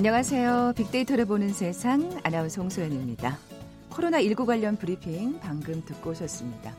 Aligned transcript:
안녕하세요. 0.00 0.72
빅데이터를 0.78 1.26
보는 1.26 1.52
세상 1.52 2.18
아나운서 2.22 2.62
홍소연입니다. 2.62 3.36
코로나19 3.90 4.46
관련 4.46 4.74
브리핑 4.76 5.38
방금 5.40 5.84
듣고 5.84 6.12
오셨습니다. 6.12 6.74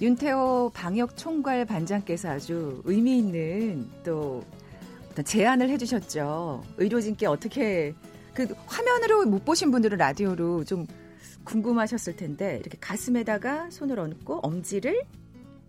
윤태호 0.00 0.72
방역 0.74 1.16
총괄 1.16 1.64
반장께서 1.64 2.30
아주 2.30 2.82
의미 2.84 3.18
있는 3.18 3.88
또 4.02 4.42
제안을 5.24 5.70
해주셨죠. 5.70 6.64
의료진께 6.78 7.26
어떻게 7.26 7.94
그 8.34 8.52
화면으로 8.66 9.24
못 9.26 9.44
보신 9.44 9.70
분들은 9.70 9.98
라디오로 9.98 10.64
좀 10.64 10.88
궁금하셨을 11.44 12.16
텐데 12.16 12.56
이렇게 12.58 12.76
가슴에다가 12.80 13.70
손을 13.70 14.00
얹고 14.00 14.40
엄지를 14.42 15.04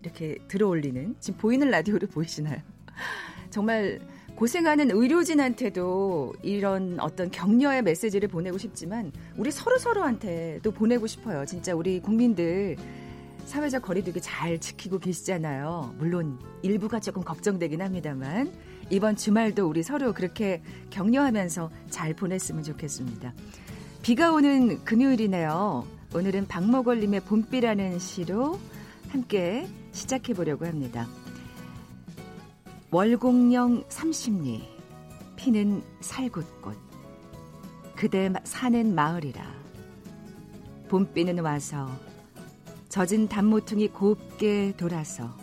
이렇게 0.02 0.38
들어 0.48 0.66
올리는 0.66 1.14
지금 1.20 1.38
보이는 1.38 1.70
라디오를 1.70 2.08
보이시나요? 2.10 2.58
정말 3.50 4.00
고생하는 4.36 4.90
의료진한테도 4.90 6.34
이런 6.42 6.98
어떤 7.00 7.30
격려의 7.30 7.82
메시지를 7.82 8.28
보내고 8.28 8.58
싶지만 8.58 9.12
우리 9.36 9.50
서로 9.50 9.78
서로한테도 9.78 10.72
보내고 10.72 11.06
싶어요. 11.06 11.44
진짜 11.46 11.74
우리 11.74 12.00
국민들 12.00 12.76
사회적 13.46 13.82
거리두기 13.82 14.20
잘 14.20 14.58
지키고 14.58 14.98
계시잖아요. 14.98 15.94
물론 15.98 16.38
일부가 16.62 16.98
조금 16.98 17.22
걱정되긴 17.22 17.82
합니다만 17.82 18.52
이번 18.90 19.16
주말도 19.16 19.68
우리 19.68 19.82
서로 19.82 20.12
그렇게 20.12 20.62
격려하면서 20.90 21.70
잘 21.90 22.14
보냈으면 22.14 22.64
좋겠습니다. 22.64 23.32
비가 24.02 24.32
오는 24.32 24.82
금요일이네요. 24.84 25.86
오늘은 26.14 26.46
박목월님의 26.48 27.20
봄비라는 27.20 27.98
시로 27.98 28.58
함께 29.10 29.66
시작해 29.92 30.34
보려고 30.34 30.66
합니다. 30.66 31.06
월공령 32.94 33.82
30리 33.88 34.62
피는 35.34 35.82
살굿꽃 36.00 36.78
그대 37.96 38.32
사는 38.44 38.94
마을이라 38.94 39.44
봄비는 40.88 41.40
와서 41.40 41.90
젖은 42.90 43.26
단모퉁이 43.26 43.88
곱게 43.88 44.74
돌아서 44.76 45.36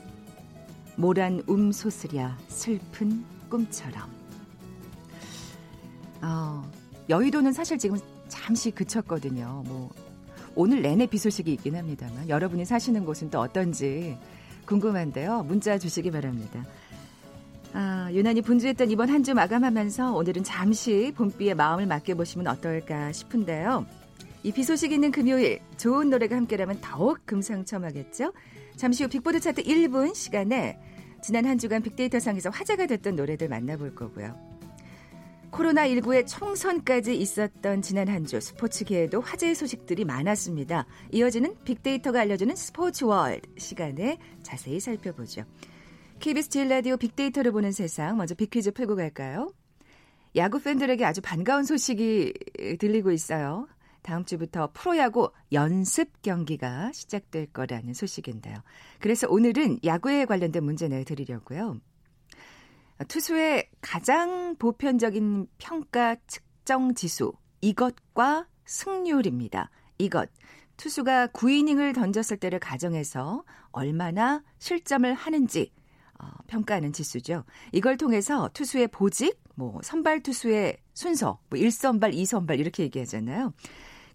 모란 0.96 1.44
움소스랴 1.46 2.38
슬픈 2.48 3.26
꿈처럼 3.50 4.10
어, 6.22 6.72
여의도는 7.10 7.52
사실 7.52 7.78
지금 7.78 7.98
잠시 8.30 8.72
그쳤거든요. 8.72 9.64
뭐 9.68 9.90
오늘 10.56 10.82
내내 10.82 11.06
비 11.06 11.18
소식이 11.18 11.52
있긴 11.52 11.76
합니다만 11.76 12.30
여러분이 12.30 12.64
사시는 12.64 13.04
곳은 13.04 13.30
또 13.30 13.42
어떤지 13.42 14.18
궁금한데요. 14.66 15.44
문자 15.44 15.78
주시기 15.78 16.12
바랍니다. 16.12 16.66
아, 17.74 18.10
유난히 18.12 18.42
분주했던 18.42 18.92
이번 18.92 19.10
한 19.10 19.22
주 19.24 19.34
마감하면서 19.36 20.14
오늘은 20.16 20.44
잠시 20.44 21.14
봄비에 21.16 21.54
마음을 21.56 21.86
맡겨보시면 21.86 22.48
어떨까 22.48 23.12
싶은데요. 23.12 23.86
이 24.44 24.52
비 24.52 24.64
소식 24.64 24.92
있는 24.92 25.12
금요일 25.12 25.60
좋은 25.78 26.10
노래가 26.10 26.36
함께라면 26.36 26.80
더욱 26.82 27.20
금상첨화겠죠? 27.28 28.34
잠시 28.76 29.04
후 29.04 29.10
빅보드 29.10 29.40
차트 29.40 29.62
1분 29.64 30.16
시간에 30.16 30.80
지난 31.22 31.46
한 31.46 31.60
주간 31.60 31.84
빅데이터상에서 31.84 32.50
화제가 32.50 32.88
됐던 32.88 33.16
노래들 33.16 33.48
만나볼 33.48 33.94
거고요. 33.94 34.36
코로나19에 35.52 36.26
총선까지 36.28 37.16
있었던 37.16 37.82
지난 37.84 38.08
한 38.10 38.26
주 38.26 38.40
스포츠계에도 38.42 39.22
화제의 39.22 39.54
소식들이 39.54 40.04
많았습니다. 40.06 40.88
이어지는 41.12 41.56
빅데이터가 41.64 42.22
알려주는 42.22 42.56
스포츠 42.56 43.04
월드 43.04 43.48
시간에 43.60 44.18
자세히 44.42 44.80
살펴보죠. 44.80 45.44
KBS 46.22 46.50
제일 46.50 46.68
라디오 46.68 46.98
빅데이터를 46.98 47.52
보는 47.52 47.72
세상 47.72 48.16
먼저 48.16 48.36
빅퀴즈 48.36 48.74
풀고 48.74 48.96
갈까요? 48.96 49.52
야구 50.36 50.62
팬들에게 50.62 51.04
아주 51.04 51.20
반가운 51.20 51.64
소식이 51.64 52.34
들리고 52.80 53.12
있어요. 53.12 53.68
다음 54.04 54.24
주부터 54.24 54.70
프로야구 54.72 55.32
연습 55.52 56.22
경기가 56.22 56.92
시작될 56.94 57.48
거라는 57.48 57.96
소식인데요. 57.96 58.56
그래서 59.00 59.28
오늘은 59.32 59.80
야구에 59.84 60.26
관련된 60.26 60.64
문제 60.64 60.88
내드리려고요. 60.88 61.82
투수의 63.08 63.72
가장 63.82 64.56
보편적인 64.58 65.48
평가 65.58 66.16
측정 66.28 66.94
지수 66.94 67.34
이것과 67.62 68.48
승률입니다. 68.66 69.72
이것 69.98 70.30
투수가 70.78 71.28
9이닝을 71.30 71.96
던졌을 71.96 72.38
때를 72.38 72.60
가정해서 72.60 73.44
얼마나 73.72 74.44
실점을 74.60 75.12
하는지 75.16 75.72
어, 75.72 75.81
평가하는 76.48 76.94
지수죠. 76.94 77.44
이걸 77.72 77.98
통해서 77.98 78.50
투수의 78.54 78.88
보직, 78.90 79.40
뭐 79.56 79.80
선발 79.84 80.24
투수의 80.24 80.78
순서, 80.94 81.40
뭐 81.50 81.60
1선발, 81.60 82.14
2선발 82.14 82.60
이렇게 82.60 82.84
얘기하잖아요. 82.84 83.54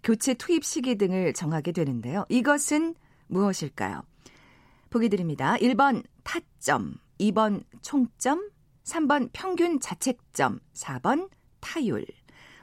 교체 0.03 0.33
투입 0.33 0.63
시기 0.63 0.95
등을 0.95 1.33
정하게 1.33 1.71
되는데요. 1.71 2.25
이것은 2.29 2.95
무엇일까요? 3.27 4.03
보기 4.89 5.09
드립니다. 5.09 5.55
1번 5.57 6.03
타점, 6.23 6.95
2번 7.19 7.63
총점, 7.81 8.49
3번 8.83 9.29
평균 9.33 9.79
자책점, 9.79 10.59
4번 10.73 11.29
타율. 11.59 12.05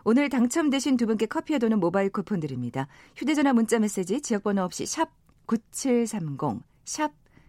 오늘 0.04 0.28
당첨되신 0.28 0.96
두 0.96 1.06
분께 1.06 1.26
커피와 1.26 1.58
도는 1.58 1.80
모바일 1.80 2.10
쿠폰 2.10 2.40
드립니다. 2.40 2.88
휴대전화 3.16 3.52
문자 3.52 3.78
메시지 3.78 4.20
지역번호 4.20 4.62
없이 4.62 4.86
샵 4.86 5.10
9730, 5.46 6.62
샵 6.84 7.12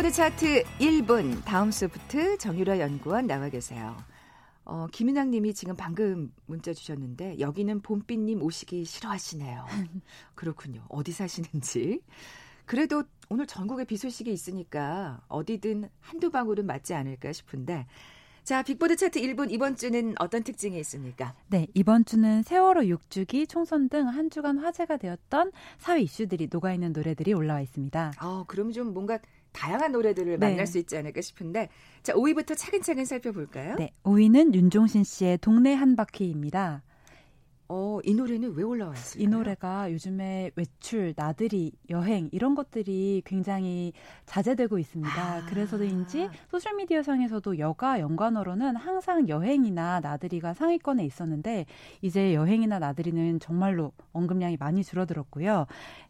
빅보드 0.00 0.12
차트 0.12 0.64
1분 0.78 1.44
다음 1.44 1.70
소프트 1.70 2.38
정유라 2.38 2.78
연구원 2.80 3.26
나와 3.26 3.50
계세요. 3.50 3.94
어, 4.64 4.86
김인학 4.90 5.28
님이 5.28 5.52
지금 5.52 5.76
방금 5.76 6.32
문자 6.46 6.72
주셨는데 6.72 7.38
여기는 7.38 7.82
봄비님 7.82 8.42
오시기 8.42 8.86
싫어하시네요. 8.86 9.66
그렇군요. 10.34 10.86
어디 10.88 11.12
사시는지. 11.12 12.00
그래도 12.64 13.04
오늘 13.28 13.46
전국에 13.46 13.84
비 13.84 13.98
소식이 13.98 14.32
있으니까 14.32 15.20
어디든 15.28 15.90
한두 16.00 16.30
방울은 16.30 16.64
맞지 16.64 16.94
않을까 16.94 17.34
싶은데 17.34 17.86
자, 18.42 18.62
빅보드 18.62 18.96
차트 18.96 19.20
1분 19.20 19.52
이번 19.52 19.76
주는 19.76 20.14
어떤 20.18 20.42
특징이 20.42 20.78
있습니까? 20.80 21.34
네, 21.48 21.66
이번 21.74 22.04
주는 22.04 22.42
세월호 22.42 22.80
6주기 22.80 23.48
총선 23.48 23.88
등 23.88 24.08
한 24.08 24.30
주간 24.30 24.58
화제가 24.58 24.96
되었던 24.96 25.52
사회 25.78 26.00
이슈들이 26.00 26.48
녹아있는 26.50 26.92
노래들이 26.92 27.34
올라와 27.34 27.60
있습니다. 27.60 28.12
어, 28.22 28.44
그럼 28.48 28.72
좀 28.72 28.92
뭔가 28.94 29.18
다양한 29.52 29.92
노래들을 29.92 30.38
네. 30.38 30.48
만날 30.48 30.66
수 30.66 30.78
있지 30.78 30.96
않을까 30.96 31.20
싶은데 31.20 31.68
자 32.02 32.12
5위부터 32.14 32.56
차근차근 32.56 33.04
살펴볼까요? 33.04 33.76
네, 33.76 33.92
5위는 34.04 34.54
윤종신 34.54 35.04
씨의 35.04 35.38
동네 35.38 35.74
한 35.74 35.96
바퀴입니다. 35.96 36.82
어, 37.72 38.00
이 38.02 38.14
노래는 38.14 38.54
왜 38.56 38.64
올라와 38.64 38.92
있어요? 38.94 39.22
이 39.22 39.28
노래가 39.28 39.92
요즘에 39.92 40.50
외출, 40.56 41.14
나들이, 41.14 41.70
여행 41.88 42.28
이런 42.32 42.56
것들이 42.56 43.22
굉장히 43.24 43.92
자제되고 44.26 44.80
있습니다. 44.80 45.12
아. 45.14 45.46
그래서인지 45.46 46.28
소셜 46.50 46.74
미디어 46.74 47.04
상에서도 47.04 47.60
여가 47.60 48.00
연관어로는 48.00 48.74
항상 48.74 49.28
여행이나 49.28 50.00
나들이가 50.00 50.52
상위권에 50.52 51.04
있었는데 51.04 51.66
이제 52.02 52.34
여행이나 52.34 52.80
나들이는 52.80 53.38
정말로 53.38 53.92
언급량이 54.12 54.56
많이 54.58 54.82
줄어들었고요. 54.82 55.66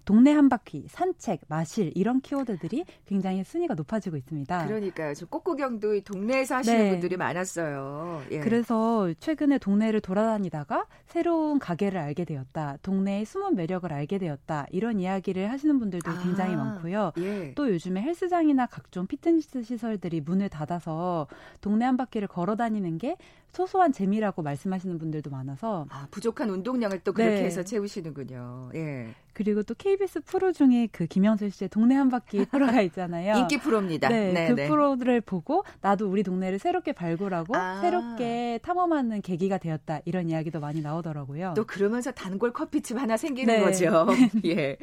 동네 0.06 0.32
한 0.32 0.48
바퀴, 0.48 0.86
산책, 0.88 1.42
마실 1.48 1.92
이런 1.94 2.22
키워드들이 2.22 2.86
굉장히 3.04 3.44
순위가 3.44 3.74
높아지고 3.74 4.16
있습니다. 4.16 4.66
그러니까요. 4.66 5.12
저 5.12 5.26
꽃구경도 5.26 6.00
동네에서 6.00 6.56
하시는 6.56 6.78
네. 6.78 6.90
분들이 6.90 7.18
많았어요. 7.18 8.22
예. 8.30 8.40
그래서 8.40 9.12
최근에 9.20 9.58
동네를 9.58 10.00
돌아다니다가 10.00 10.86
새로 11.06 11.49
운 11.50 11.58
가게를 11.58 12.00
알게 12.00 12.24
되었다. 12.24 12.76
동네의 12.82 13.24
숨은 13.24 13.56
매력을 13.56 13.90
알게 13.92 14.18
되었다. 14.18 14.66
이런 14.70 15.00
이야기를 15.00 15.50
하시는 15.50 15.78
분들도 15.78 16.10
아, 16.10 16.22
굉장히 16.22 16.56
많고요. 16.56 17.12
예. 17.18 17.54
또 17.54 17.70
요즘에 17.70 18.00
헬스장이나 18.02 18.66
각종 18.66 19.06
피트니스 19.06 19.62
시설들이 19.62 20.20
문을 20.20 20.48
닫아서 20.48 21.26
동네 21.60 21.84
한 21.84 21.96
바퀴를 21.96 22.28
걸어 22.28 22.56
다니는 22.56 22.98
게 22.98 23.16
소소한 23.52 23.92
재미라고 23.92 24.42
말씀하시는 24.42 24.98
분들도 24.98 25.30
많아서 25.30 25.86
아, 25.90 26.06
부족한 26.10 26.50
운동량을 26.50 27.00
또 27.00 27.12
그렇게 27.12 27.36
네. 27.36 27.44
해서 27.44 27.62
채우시는군요. 27.62 28.70
예. 28.74 29.14
그리고 29.40 29.62
또 29.62 29.72
KBS 29.74 30.20
프로 30.20 30.52
중에 30.52 30.86
그 30.92 31.06
김영철 31.06 31.50
씨의 31.50 31.70
동네 31.70 31.94
한 31.94 32.10
바퀴 32.10 32.44
프로가 32.44 32.82
있잖아요. 32.82 33.36
인기 33.38 33.56
프로입니다. 33.58 34.10
네, 34.10 34.32
네 34.34 34.48
그 34.48 34.52
네. 34.52 34.68
프로를 34.68 35.22
보고 35.22 35.64
나도 35.80 36.10
우리 36.10 36.22
동네를 36.22 36.58
새롭게 36.58 36.92
발굴하고 36.92 37.56
아. 37.56 37.80
새롭게 37.80 38.58
탐험하는 38.62 39.22
계기가 39.22 39.56
되었다 39.56 40.00
이런 40.04 40.28
이야기도 40.28 40.60
많이 40.60 40.82
나오더라고요. 40.82 41.54
또 41.56 41.64
그러면서 41.64 42.10
단골 42.12 42.52
커피집 42.52 42.98
하나 43.00 43.16
생기는 43.16 43.54
네. 43.54 43.60
거죠. 43.64 44.06
예. 44.44 44.76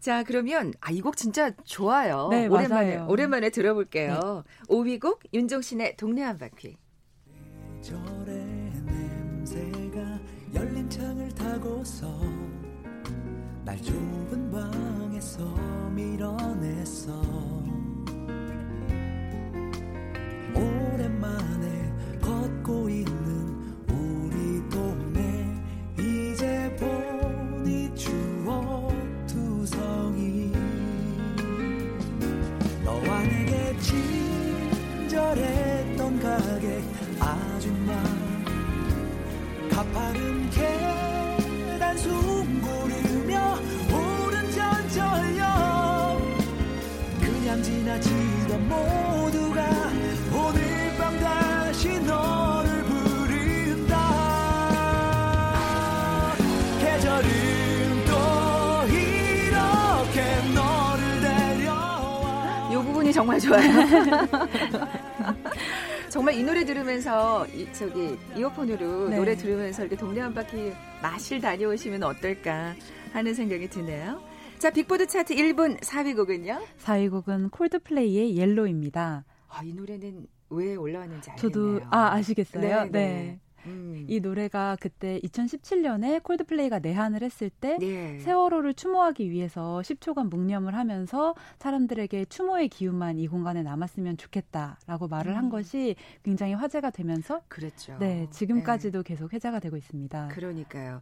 자, 0.00 0.24
그러면 0.24 0.72
아 0.80 0.90
이 0.90 1.00
곡 1.00 1.16
진짜 1.16 1.52
좋아요. 1.64 2.26
네, 2.32 2.48
오랜만에 2.48 2.96
맞아요. 2.96 3.06
오랜만에 3.08 3.50
들어볼게요. 3.50 4.42
네. 4.44 4.52
오위곡 4.66 5.20
윤종신의 5.32 5.96
동네 5.96 6.22
한 6.22 6.38
바퀴. 6.38 6.76
열린 10.54 10.88
창을 10.90 11.28
타고서 11.34 12.06
날 13.64 13.80
좁은 13.80 14.50
방에서 14.50 15.44
밀어냈어 15.94 17.12
오랜만에 20.54 21.92
걷고 22.20 22.88
있는 22.88 23.21
모두가 48.72 49.90
오늘 50.32 50.96
밤 50.98 51.18
다시 51.18 52.00
너를 52.00 52.82
부른다 52.84 53.96
계절은 56.80 58.04
또 58.06 58.12
이렇게 58.88 60.20
너를 60.54 61.20
데려와 61.20 62.68
이 62.70 62.74
부분이 62.74 63.12
정말 63.12 63.38
좋아요 63.40 63.62
정말 66.12 66.34
이 66.34 66.42
노래 66.42 66.62
들으면서 66.62 67.46
이, 67.48 67.66
저기 67.72 68.18
이어폰으로 68.36 69.08
네. 69.08 69.16
노래 69.16 69.34
들으면서 69.34 69.80
이렇게 69.82 69.96
동네 69.96 70.20
한 70.20 70.34
바퀴 70.34 70.70
마실 71.00 71.40
다녀오시면 71.40 72.02
어떨까 72.02 72.74
하는 73.14 73.32
생각이 73.32 73.68
드네요. 73.70 74.20
자, 74.62 74.70
빅보드 74.70 75.08
차트 75.08 75.34
1분 75.34 75.80
4위 75.80 76.14
곡은요? 76.14 76.60
4위 76.78 77.10
곡은 77.10 77.50
콜드플레이의 77.50 78.36
옐로입니다. 78.36 79.24
아, 79.48 79.62
이 79.64 79.72
노래는 79.72 80.28
왜 80.50 80.76
올라왔는지 80.76 81.32
알겠네요. 81.32 81.80
저도 81.80 81.84
아 81.90 82.12
아시겠어요? 82.12 82.84
네. 82.84 82.90
네. 82.90 82.90
네. 82.92 83.40
음. 83.66 84.06
이 84.08 84.20
노래가 84.20 84.76
그때 84.80 85.18
2017년에 85.24 86.22
콜드플레이가 86.22 86.78
내한을 86.78 87.24
했을 87.24 87.50
때 87.50 87.76
네. 87.80 88.20
세월호를 88.20 88.74
추모하기 88.74 89.32
위해서 89.32 89.82
10초간 89.84 90.30
묵념을 90.30 90.76
하면서 90.76 91.34
사람들에게 91.58 92.26
추모의 92.26 92.68
기운만 92.68 93.18
이 93.18 93.26
공간에 93.26 93.64
남았으면 93.64 94.16
좋겠다라고 94.16 95.08
말을 95.08 95.32
음. 95.32 95.38
한 95.38 95.50
것이 95.50 95.96
굉장히 96.22 96.54
화제가 96.54 96.90
되면서 96.90 97.42
그랬죠. 97.48 97.96
네, 97.98 98.28
지금까지도 98.30 99.02
네. 99.02 99.08
계속 99.08 99.32
회자가 99.32 99.58
되고 99.58 99.76
있습니다. 99.76 100.28
그러니까요. 100.28 101.00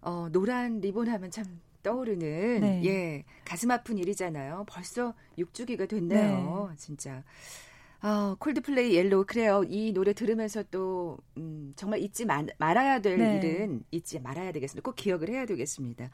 어, 0.00 0.28
노란 0.32 0.80
리본 0.80 1.08
하면 1.08 1.30
참 1.30 1.44
떠오르는 1.84 2.60
네. 2.60 2.82
예 2.84 3.24
가슴 3.44 3.70
아픈 3.70 3.98
일이잖아요. 3.98 4.64
벌써 4.66 5.14
6주기가 5.38 5.88
됐네요. 5.88 6.68
네. 6.70 6.76
진짜. 6.76 7.22
아, 8.00 8.36
Coldplay 8.38 8.94
Yellow 8.96 9.24
그래요. 9.26 9.62
이 9.66 9.92
노래 9.92 10.12
들으면서 10.12 10.62
또 10.70 11.16
음, 11.38 11.72
정말 11.76 12.00
잊지 12.00 12.26
마, 12.26 12.44
말아야 12.58 13.00
될 13.00 13.16
네. 13.16 13.36
일은 13.36 13.82
잊지 13.92 14.18
말아야 14.20 14.52
되겠습니다. 14.52 14.84
꼭 14.84 14.96
기억을 14.96 15.30
해야 15.30 15.46
되겠습니다. 15.46 16.10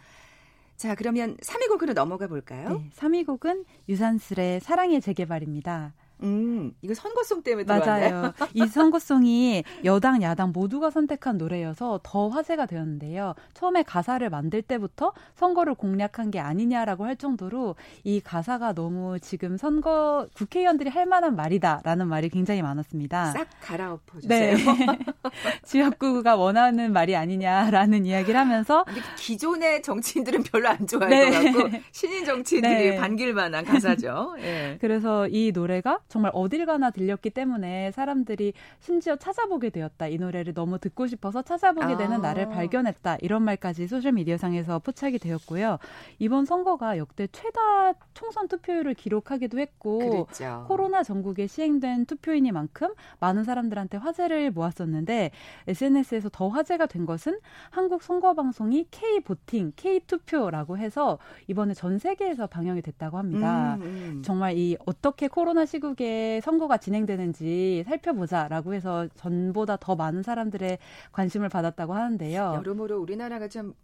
자, 0.77 0.95
그러면 0.95 1.37
3위 1.39 1.69
곡으로 1.69 1.93
넘어가 1.93 2.29
볼까요? 2.29 2.79
네, 2.79 2.91
3위 2.95 3.27
곡은 3.27 3.65
유산슬의 3.89 4.61
사랑의 4.61 5.01
재개발입니다. 5.01 5.95
음, 6.23 6.73
이거 6.83 6.95
선거송 6.95 7.43
때문에? 7.43 7.65
맞아요. 7.65 8.33
이 8.55 8.67
선거송이 8.67 9.65
여당, 9.85 10.23
야당 10.23 10.53
모두가 10.53 10.91
선택한 10.91 11.39
노래여서 11.39 12.01
더 12.03 12.29
화제가 12.29 12.67
되었는데요. 12.67 13.35
처음에 13.55 13.83
가사를 13.83 14.29
만들 14.31 14.63
때부터 14.63 15.13
선거를 15.35 15.75
공략한 15.75 16.31
게 16.31 16.39
아니냐라고 16.39 17.05
할 17.05 17.17
정도로 17.17 17.77
이 18.05 18.21
가사가 18.21 18.75
너무 18.75 19.19
지금 19.21 19.57
선거 19.57 20.27
국회의원들이 20.35 20.91
할 20.91 21.07
만한 21.07 21.37
말이다라는 21.37 22.09
말이 22.09 22.29
굉장히 22.29 22.63
많았습니다. 22.63 23.33
싹 23.33 23.49
갈아엎어 23.61 24.21
주세요. 24.21 24.57
네. 24.57 24.65
지역구가 25.65 26.37
원하는 26.37 26.93
말이 26.93 27.17
아니냐라는 27.17 28.07
이야기를 28.07 28.39
하면서 28.39 28.85
기존의 29.17 29.83
정치인들은 29.83 30.45
별로 30.45 30.69
안 30.69 30.87
좋아할 30.87 31.09
네. 31.09 31.53
것 31.53 31.63
같고 31.65 31.79
신인 31.93 32.25
정치인들이 32.25 32.91
네. 32.91 32.97
반길 32.97 33.35
만한 33.35 33.65
가사죠. 33.65 34.35
네. 34.37 34.79
그래서 34.81 35.29
이 35.29 35.53
노래가 35.53 36.01
정말 36.11 36.33
어딜 36.35 36.67
가나 36.67 36.91
들렸기 36.91 37.31
때문에 37.31 37.93
사람들이 37.93 38.53
심지어 38.81 39.15
찾아보게 39.15 39.71
되었다. 39.71 40.09
이 40.09 40.19
노래를 40.19 40.53
너무 40.53 40.79
듣고 40.79 41.07
싶어서 41.07 41.41
찾아보게 41.41 41.97
되는 41.97 42.17
아. 42.17 42.19
나를 42.19 42.49
발견했다. 42.49 43.19
이런 43.21 43.45
말까지 43.45 43.87
소셜미디어상에서 43.87 44.81
포착이 44.81 45.19
되었고요. 45.19 45.79
이번 46.19 46.45
선거가 46.47 46.99
역대 46.99 47.29
최다 47.29 47.95
총선 48.13 48.49
투표율을 48.49 48.95
기록하기도 48.95 49.61
했고 49.61 49.99
그랬죠. 49.99 50.65
코로나 50.67 51.05
전국에 51.05 51.47
시행된 51.47 52.07
투표이니만큼 52.07 52.93
많은 53.21 53.45
사람들한테 53.45 53.99
화제를 53.99 54.51
모았었는데 54.51 55.31
SNS에서 55.69 56.29
더 56.33 56.49
화제가 56.49 56.87
된 56.87 57.07
것은 57.07 57.39
한국 57.71 58.03
선거 58.03 58.35
방송이 58.35 58.89
K 58.91 59.21
보팅, 59.21 59.73
K 59.77 60.01
투표라고 60.01 60.77
해서 60.77 61.19
이번에 61.47 61.73
전 61.75 61.99
세계에서 61.99 62.49
방영이 62.49 62.83
됐다고 62.83 63.17
합니다. 63.17 63.77
음, 63.77 63.83
음. 63.83 64.23
정말 64.25 64.57
이 64.57 64.77
어떻게 64.87 65.29
코로나 65.29 65.65
시국 65.65 66.00
어떻게 66.01 66.41
선거가 66.43 66.79
진행되는지 66.79 67.85
살펴보자라고 67.87 68.73
해서 68.73 69.07
전보다 69.17 69.77
더 69.77 69.95
많은 69.95 70.23
사람들의 70.23 70.79
관심을 71.13 71.51
받았다고 71.51 71.93
하는데요. 71.93 72.55
여러모로 72.57 72.99
우리나라가 72.99 73.49
좀 73.49 73.75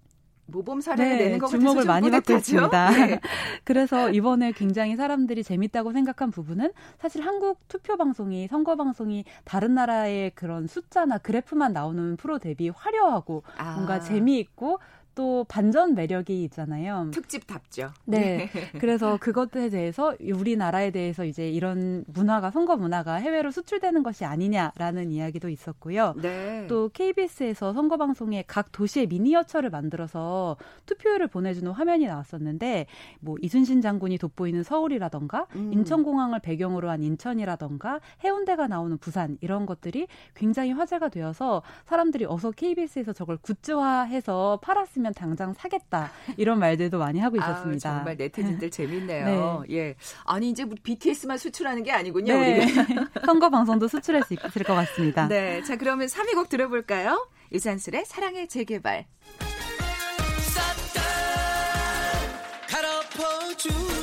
모범 0.46 0.80
사례를 0.80 1.18
네, 1.18 1.25
내는 1.25 1.38
것 1.38 1.49
주목을 1.49 1.85
많이 1.85 2.11
받고 2.11 2.32
있습니다. 2.32 2.90
네. 2.90 3.20
그래서 3.64 4.11
이번에 4.11 4.52
굉장히 4.52 4.96
사람들이 4.96 5.42
재밌다고 5.42 5.92
생각한 5.92 6.30
부분은 6.30 6.73
사실 6.99 7.23
한국 7.23 7.58
투표 7.68 7.96
방송이 7.96 8.49
선거 8.49 8.76
방송이 8.76 9.25
다른 9.44 9.75
나라의 9.75 10.30
그런 10.35 10.66
숫자나 10.66 11.18
그래프만 11.18 11.73
나오는 11.73 12.16
프로 12.16 12.38
대비 12.38 12.70
화려하고 12.70 13.42
아. 13.58 13.75
뭔가 13.75 14.00
재미있고 14.00 14.78
또 15.16 15.44
반전 15.49 15.94
매력이 15.94 16.44
있잖아요. 16.44 17.11
특집답죠. 17.11 17.90
네. 18.04 18.37
네. 18.37 18.50
그래서 18.78 19.16
그것에 19.16 19.70
대해서 19.70 20.14
우리나라에 20.20 20.90
대해서 20.90 21.25
이제 21.25 21.49
이런 21.50 22.04
문화가 22.06 22.50
선거 22.50 22.76
문화가 22.76 23.14
해외로 23.14 23.50
수출되는 23.50 24.02
것이 24.02 24.26
아니냐라는 24.26 25.11
이야기도 25.11 25.49
있었고요. 25.49 26.14
네. 26.20 26.66
또 26.68 26.90
KBS에서 26.92 27.73
선거 27.73 27.96
방송에 27.96 28.44
각 28.46 28.70
도시의 28.73 29.06
미니어처를 29.06 29.70
만들어서 29.70 30.58
투표율을 30.85 31.28
보내주는 31.28 31.73
화면이 31.73 32.06
나왔었는데 32.06 32.87
뭐 33.20 33.37
이순신 33.40 33.80
장군이 33.80 34.18
돋보이는 34.18 34.62
서울이라던가 34.64 35.46
음. 35.54 35.73
인천공항을 35.73 36.40
배경으로 36.40 36.90
한 36.90 37.02
인천이라던가 37.02 38.00
해운대가 38.23 38.68
나오는 38.68 38.99
부산 38.99 39.38
이런 39.40 39.64
것들이 39.64 40.08
굉장히 40.35 40.73
화제가 40.73 41.08
되어서 41.08 41.62
사람들이 41.87 42.26
어서 42.26 42.50
KBS에서 42.50 43.14
저걸 43.14 43.38
굿즈화해서 43.38 44.58
팔았으면 44.61 45.05
하면 45.06 45.14
당장 45.14 45.54
사겠다 45.54 46.10
이런 46.36 46.58
말들도 46.58 46.98
많이 46.98 47.20
하고 47.20 47.36
있었습니다. 47.36 47.90
아, 47.90 47.94
정말 47.96 48.16
네티즌들 48.16 48.70
재밌네요. 48.70 49.64
네. 49.68 49.76
예. 49.76 49.94
아니 50.25 50.50
이제 50.50 50.66
BTS만 50.66 51.38
수출하는 51.38 51.82
게 51.82 51.92
아니군요. 51.92 52.38
네. 52.40 52.66
선거 53.25 53.48
방송도 53.48 53.88
수출할 53.88 54.22
수 54.25 54.34
있을 54.34 54.64
것 54.64 54.75
같습니다. 54.75 55.28
네. 55.28 55.62
자 55.62 55.76
그러면 55.76 56.08
3위 56.08 56.34
곡 56.34 56.48
들어볼까요? 56.48 57.28
유산슬의 57.52 58.04
사랑의 58.04 58.48
재개발. 58.48 59.06
내 63.16 63.22
맘을 63.22 63.96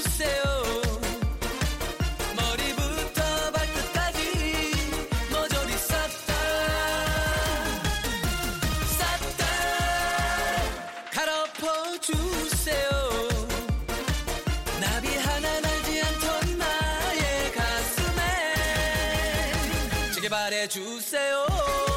두지 20.23 20.29
말아줘요. 20.29 21.92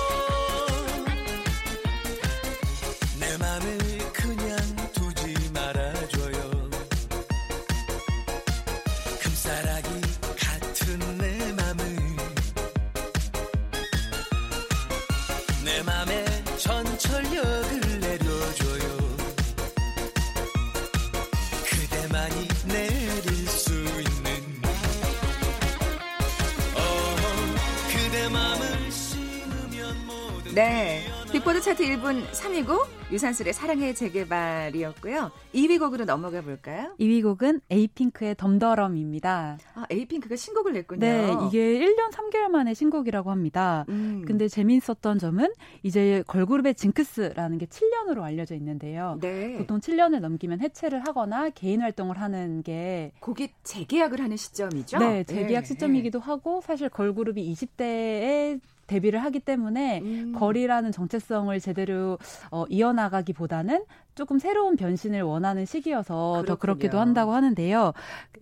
네. 30.56 31.02
빅보드 31.32 31.60
차트 31.60 31.84
1분 31.84 32.24
3위곡 32.30 32.86
유산슬의 33.12 33.52
사랑의 33.52 33.94
재개발이었고요. 33.94 35.30
2위 35.52 35.78
곡으로 35.78 36.06
넘어가 36.06 36.40
볼까요? 36.40 36.94
2위 36.98 37.22
곡은 37.22 37.60
에이핑크의 37.68 38.36
덤더럼입니다. 38.38 39.58
아, 39.74 39.86
에이핑크가 39.90 40.34
신곡을 40.34 40.72
냈군요. 40.72 41.00
네, 41.00 41.30
이게 41.46 41.78
1년 41.78 42.10
3개월 42.10 42.48
만에 42.48 42.72
신곡이라고 42.72 43.30
합니다. 43.30 43.84
음. 43.90 44.24
근데 44.26 44.48
재미있었던 44.48 45.18
점은 45.18 45.52
이제 45.82 46.24
걸그룹의 46.26 46.74
징크스라는 46.74 47.58
게 47.58 47.66
7년으로 47.66 48.22
알려져 48.22 48.54
있는데요. 48.54 49.18
네. 49.20 49.58
보통 49.58 49.78
7년을 49.78 50.20
넘기면 50.20 50.62
해체를 50.62 51.06
하거나 51.06 51.50
개인 51.50 51.82
활동을 51.82 52.18
하는 52.18 52.62
게 52.62 53.12
곡이 53.20 53.50
재계약을 53.62 54.22
하는 54.22 54.38
시점이죠? 54.38 55.00
네, 55.00 55.22
재계약 55.24 55.64
네, 55.64 55.68
시점이기도 55.68 56.18
하고 56.18 56.62
사실 56.62 56.88
걸그룹이 56.88 57.52
20대에 57.52 58.58
데뷔를 58.86 59.22
하기 59.24 59.40
때문에 59.40 60.00
음. 60.00 60.32
거리라는 60.36 60.92
정체성을 60.92 61.58
제대로 61.60 62.18
어, 62.50 62.64
이어나가기보다는 62.68 63.84
조금 64.16 64.38
새로운 64.38 64.76
변신을 64.76 65.20
원하는 65.22 65.66
시기여서 65.66 66.14
더 66.14 66.42
그렇군요. 66.42 66.56
그렇기도 66.56 66.98
한다고 66.98 67.32
하는데요. 67.34 67.92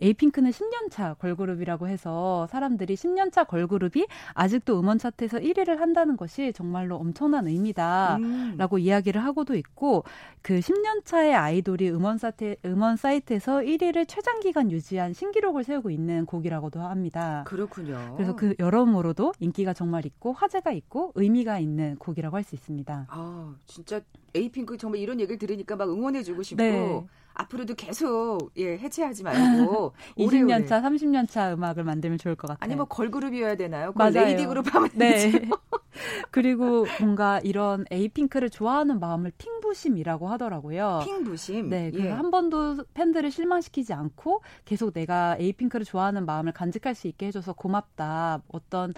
에이핑크는 0.01 0.51
10년차 0.51 1.19
걸그룹이라고 1.19 1.89
해서 1.89 2.47
사람들이 2.51 2.95
10년차 2.95 3.47
걸그룹이 3.49 4.07
아직도 4.35 4.79
음원 4.79 4.99
차트에서 4.99 5.39
1위를 5.39 5.77
한다는 5.79 6.17
것이 6.17 6.53
정말로 6.53 6.97
엄청난 6.97 7.49
의미다. 7.49 8.17
음. 8.21 8.55
라고 8.57 8.79
이야기를 8.79 9.23
하고도 9.23 9.57
있고 9.57 10.05
그 10.43 10.61
10년 10.61 11.05
차의 11.05 11.35
아이돌이 11.35 11.91
음원 11.91 12.19
사이트 12.19 12.55
음원 12.65 12.97
사이트에서 12.97 13.59
1위를 13.59 14.07
최장 14.07 14.39
기간 14.41 14.71
유지한 14.71 15.13
신기록을 15.13 15.65
세우고 15.65 15.91
있는 15.91 16.25
곡이라고도 16.25 16.81
합니다. 16.81 17.43
그렇군요. 17.49 18.15
그래서 18.17 18.37
그 18.37 18.55
여러모로도 18.61 19.33
인기가 19.41 19.73
정말 19.73 20.07
있고 20.07 20.33
화제가 20.33 20.71
있고 20.71 21.11
의미가 21.17 21.59
있는 21.59 21.97
곡이라고 21.97 22.37
할 22.37 22.45
수 22.45 22.55
있습니다. 22.55 23.07
아, 23.09 23.55
진짜 23.65 24.03
Apink 24.35 24.77
정말 24.77 25.01
이런 25.01 25.19
얘기를 25.19 25.39
들으니 25.39 25.64
까 25.65 25.77
막 25.77 25.89
응원해주고 25.89 26.43
싶고 26.43 26.63
네. 26.63 27.07
앞으로도 27.35 27.75
계속 27.75 28.53
예 28.57 28.79
해체하지 28.79 29.25
말고 29.25 29.93
20년 30.17 30.69
차, 30.69 30.81
30년 30.81 31.29
차 31.29 31.53
음악을 31.53 31.83
만들면 31.85 32.19
좋을 32.19 32.37
것 32.37 32.47
같아요. 32.49 32.59
아니 32.65 32.77
뭐 32.77 32.85
걸그룹이어야 32.87 33.57
되나요? 33.57 33.93
그 33.93 33.99
맞아요. 33.99 34.13
lady 34.13 34.47
그룹 34.47 34.73
하면 34.75 34.89
네. 34.95 35.33
그리고 36.31 36.87
뭔가 37.01 37.41
이런 37.41 37.85
Apink를 37.91 38.51
좋아하는 38.51 38.99
마음을 39.01 39.33
핑부심이라고 39.39 40.29
하더라고요. 40.29 41.01
핑부심. 41.05 41.69
네, 41.71 41.91
그래서 41.91 42.09
예. 42.09 42.13
한 42.13 42.31
번도 42.31 42.85
팬들을 42.95 43.31
실망시키지 43.31 43.93
않고 43.95 44.43
계속 44.65 44.93
내가 44.93 45.37
Apink를 45.39 45.85
좋아하는 45.87 46.27
마음을 46.27 46.53
간직할 46.53 46.95
수 46.95 47.07
있게 47.09 47.27
해줘서 47.27 47.53
고맙다. 47.53 48.43
어떤 48.49 48.93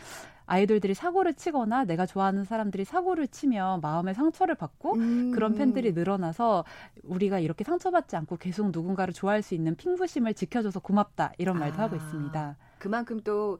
아이돌들이 0.47 0.95
사고를 0.95 1.35
치거나 1.35 1.85
내가 1.85 2.07
좋아하는 2.07 2.45
사람들이 2.45 2.85
사고를 2.85 3.29
치면 3.29 3.81
마음의 3.81 4.15
상처를 4.15 4.55
받고 4.55 4.95
음. 4.95 5.33
그런 5.33 5.55
팬들이 5.55 5.93
늘어나서 5.93 6.65
우리가 7.03 7.39
이렇게 7.39 7.65
상처받지 7.65 8.17
않고 8.17 8.37
계속 8.37 8.71
누군가를 8.71 9.13
좋아할 9.13 9.43
수 9.43 9.55
있는 9.55 9.75
핑부심을 9.77 10.35
지켜줘서 10.35 10.81
고맙다 10.81 11.33
이런 11.39 11.59
말도 11.59 11.79
아. 11.79 11.83
하고 11.85 11.97
있습니다. 11.97 12.57
그만큼 12.79 13.21
또 13.21 13.59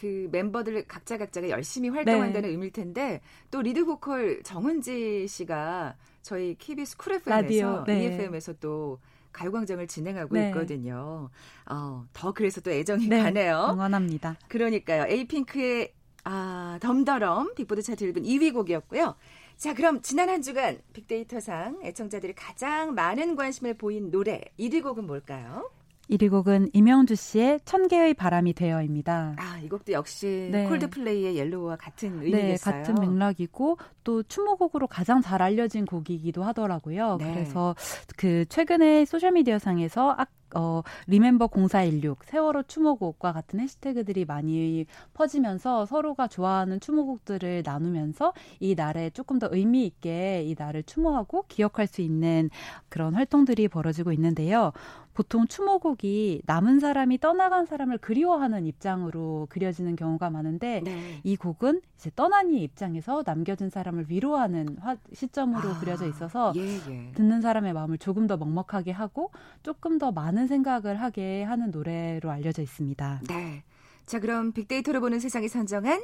그 0.00 0.28
멤버들 0.32 0.86
각자 0.86 1.18
각자가 1.18 1.50
열심히 1.50 1.90
활동한다는 1.90 2.48
네. 2.48 2.48
의미일 2.48 2.72
텐데 2.72 3.20
또 3.50 3.60
리드 3.60 3.84
보컬 3.84 4.42
정은지 4.42 5.28
씨가 5.28 5.94
저희 6.22 6.56
KBS 6.58 6.96
Cool 6.96 7.14
FM에서 7.14 7.84
네. 7.86 8.04
2FM에서 8.04 8.54
또 8.54 8.98
가요광장을 9.32 9.86
진행하고 9.86 10.34
네. 10.34 10.48
있거든요. 10.48 11.28
어, 11.66 12.06
더 12.14 12.32
그래서 12.32 12.62
또 12.62 12.70
애정이 12.70 13.08
네, 13.08 13.22
가네요. 13.22 13.68
응원합니다. 13.74 14.38
그러니까요. 14.48 15.04
Apink의 15.06 15.92
아, 16.24 16.78
덤더럼 16.80 17.54
Big 17.54 17.64
Board 17.64 17.82
차트 17.82 18.12
1분 18.12 18.24
2위 18.24 18.52
곡이었고요. 18.52 19.14
자, 19.56 19.74
그럼 19.74 20.00
지난 20.02 20.28
한 20.28 20.42
주간 20.42 20.78
빅데이터상 20.92 21.80
애청자들이 21.84 22.34
가장 22.34 22.94
많은 22.94 23.36
관심을 23.36 23.74
보인 23.74 24.10
노래 24.10 24.40
1위 24.58 24.82
곡은 24.82 25.06
뭘까요? 25.06 25.70
1위 26.10 26.28
곡은 26.28 26.70
임형주 26.72 27.14
씨의 27.14 27.60
천 27.64 27.86
개의 27.86 28.14
바람이 28.14 28.52
되어입니다. 28.54 29.36
아, 29.38 29.58
이 29.62 29.68
곡도 29.68 29.92
역시 29.92 30.48
네. 30.50 30.64
Coldplay의 30.64 31.36
Yellow와 31.36 31.76
같은 31.76 32.18
네, 32.20 32.26
의미겠어요. 32.26 32.74
같은 32.74 32.94
맥락이고 32.96 33.78
또 34.02 34.22
추모곡으로 34.24 34.88
가장 34.88 35.20
잘 35.20 35.40
알려진 35.40 35.86
곡이기도 35.86 36.42
하더라고요. 36.42 37.18
네. 37.18 37.32
그래서 37.32 37.76
그 38.16 38.44
최근에 38.48 39.04
소셜 39.04 39.32
미디어 39.32 39.58
상에서 39.58 40.16
아, 40.18 40.26
어, 40.54 40.82
remember 41.06 41.48
0416 41.48 42.24
세월호 42.24 42.64
추모곡과 42.64 43.32
같은 43.32 43.60
해시태그들이 43.60 44.24
많이 44.24 44.86
퍼지면서 45.14 45.86
서로가 45.86 46.28
좋아하는 46.28 46.80
추모곡들을 46.80 47.62
나누면서 47.64 48.32
이 48.60 48.74
날에 48.74 49.10
조금 49.10 49.38
더 49.38 49.48
의미 49.50 49.86
있게 49.86 50.44
이 50.44 50.54
날을 50.58 50.82
추모하고 50.84 51.44
기억할 51.48 51.86
수 51.86 52.00
있는 52.00 52.50
그런 52.88 53.14
활동들이 53.14 53.68
벌어지고 53.68 54.12
있는데요. 54.12 54.72
보통 55.12 55.46
추모곡이 55.48 56.42
남은 56.46 56.78
사람이 56.80 57.18
떠나간 57.18 57.66
사람을 57.66 57.98
그리워하는 57.98 58.64
입장으로 58.64 59.48
그려지는 59.50 59.96
경우가 59.96 60.30
많은데 60.30 60.80
네. 60.84 61.20
이 61.24 61.36
곡은 61.36 61.82
이제 61.96 62.10
떠난 62.16 62.50
이의 62.50 62.62
입장에서 62.62 63.22
남겨진 63.26 63.70
사람을 63.70 64.06
위로하는 64.08 64.76
화- 64.80 64.96
시점으로 65.12 65.68
아, 65.68 65.78
그려져 65.80 66.06
있어서 66.06 66.52
예, 66.56 66.76
예. 66.88 67.12
듣는 67.12 67.40
사람의 67.42 67.72
마음을 67.74 67.98
조금 67.98 68.26
더 68.26 68.36
먹먹하게 68.36 68.92
하고 68.92 69.30
조금 69.62 69.98
더 69.98 70.10
많은 70.12 70.39
생각을 70.46 71.00
하게 71.00 71.42
하는 71.42 71.70
노래로 71.70 72.30
알려져 72.30 72.62
있습니다. 72.62 73.22
네. 73.28 73.62
자, 74.06 74.18
그럼 74.18 74.52
빅데이터로 74.52 75.00
보는 75.00 75.20
세상이 75.20 75.48
선정한 75.48 76.02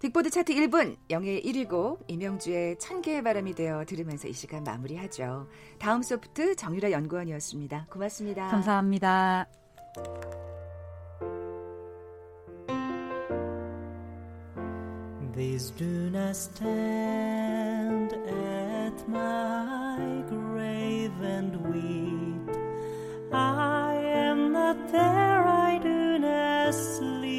빅보드 0.00 0.30
차트 0.30 0.54
1분 0.54 0.96
영예 1.10 1.42
1위 1.42 1.68
곡 1.68 2.02
이명주의 2.08 2.78
천 2.78 3.02
개의 3.02 3.22
바람이 3.22 3.54
되어 3.54 3.84
들으면서 3.84 4.28
이 4.28 4.32
시간 4.32 4.64
마무리하죠. 4.64 5.46
다음 5.78 6.02
소프트 6.02 6.56
정유라 6.56 6.90
연구원이었습니다. 6.90 7.86
고맙습니다. 7.90 8.48
감사합니다. 8.48 9.46
These 15.34 15.70
do 15.70 16.10
not 16.10 16.34
stand 16.34 18.12
at 18.14 19.08
my 19.08 20.22
grave 20.28 21.12
and 21.22 21.56
weep. 21.68 22.09
There, 24.92 25.46
I 25.46 25.78
do 25.78 26.18
not 26.18 26.74
sleep. 26.74 27.30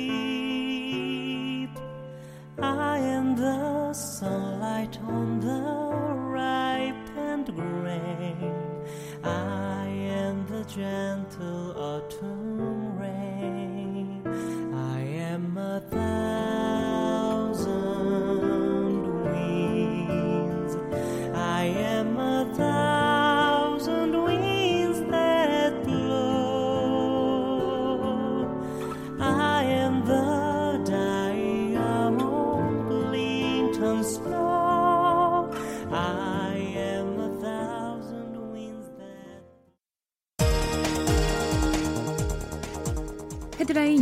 I 2.61 2.97
am 2.99 3.35
the 3.35 3.91
sunlight 3.93 4.97
on 5.01 5.41
the 5.41 5.91
ripened 6.31 7.53
grain. 7.53 8.53
I 9.23 9.85
am 9.87 10.45
the 10.47 10.63
gentle 10.63 11.70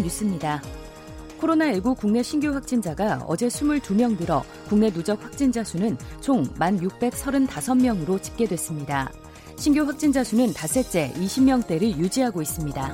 뉴스입니다. 0.09 0.61
코로나19 1.39 1.97
국내 1.97 2.21
신규 2.21 2.53
확진자가 2.53 3.23
어제 3.27 3.47
22명 3.47 4.19
늘어 4.19 4.43
국내 4.67 4.89
누적 4.91 5.23
확진자 5.23 5.63
수는 5.63 5.97
총 6.19 6.43
1,635명으로 6.55 8.21
집계됐습니다. 8.21 9.11
신규 9.57 9.83
확진자 9.83 10.23
수는 10.23 10.53
닷새째 10.53 11.13
20명대를 11.15 11.97
유지하고 11.97 12.41
있습니다. 12.41 12.91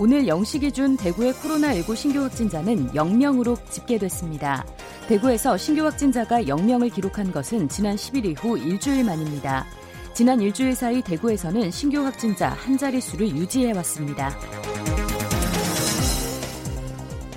오늘 0.00 0.22
0시 0.26 0.60
기준 0.60 0.96
대구의 0.96 1.32
코로나19 1.32 1.96
신규 1.96 2.22
확진자는 2.22 2.92
0명으로 2.92 3.58
집계됐습니다. 3.70 4.64
대구에서 5.08 5.56
신규 5.56 5.84
확진자가 5.84 6.42
0명을 6.42 6.94
기록한 6.94 7.32
것은 7.32 7.68
지난 7.68 7.96
10일 7.96 8.26
이후 8.26 8.56
일주일 8.56 9.02
만입니다. 9.04 9.66
지난 10.14 10.40
일주일 10.40 10.74
사이 10.74 11.00
대구에서는 11.00 11.70
신규 11.70 12.04
확진자 12.04 12.50
한 12.50 12.76
자릿수를 12.76 13.28
유지해 13.28 13.72
왔습니다. 13.72 14.36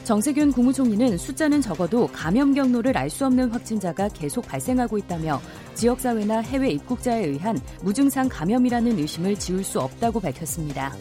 정세균 0.04 0.52
국무총리는 0.52 1.18
숫자는 1.18 1.62
적어도 1.62 2.08
감염 2.08 2.54
경로를 2.54 2.98
알 2.98 3.10
수 3.10 3.26
없는 3.26 3.52
확진자가 3.52 4.10
계속 4.10 4.46
발생하고 4.48 4.98
있다며 4.98 5.40
지역사회나 5.76 6.40
해외 6.40 6.72
입국자에 6.72 7.26
의한 7.26 7.60
무증상 7.82 8.28
감염이라는 8.28 8.98
의심을 8.98 9.38
지울 9.38 9.64
수 9.64 9.80
없다고 9.80 10.20
밝혔습니다. 10.20 10.94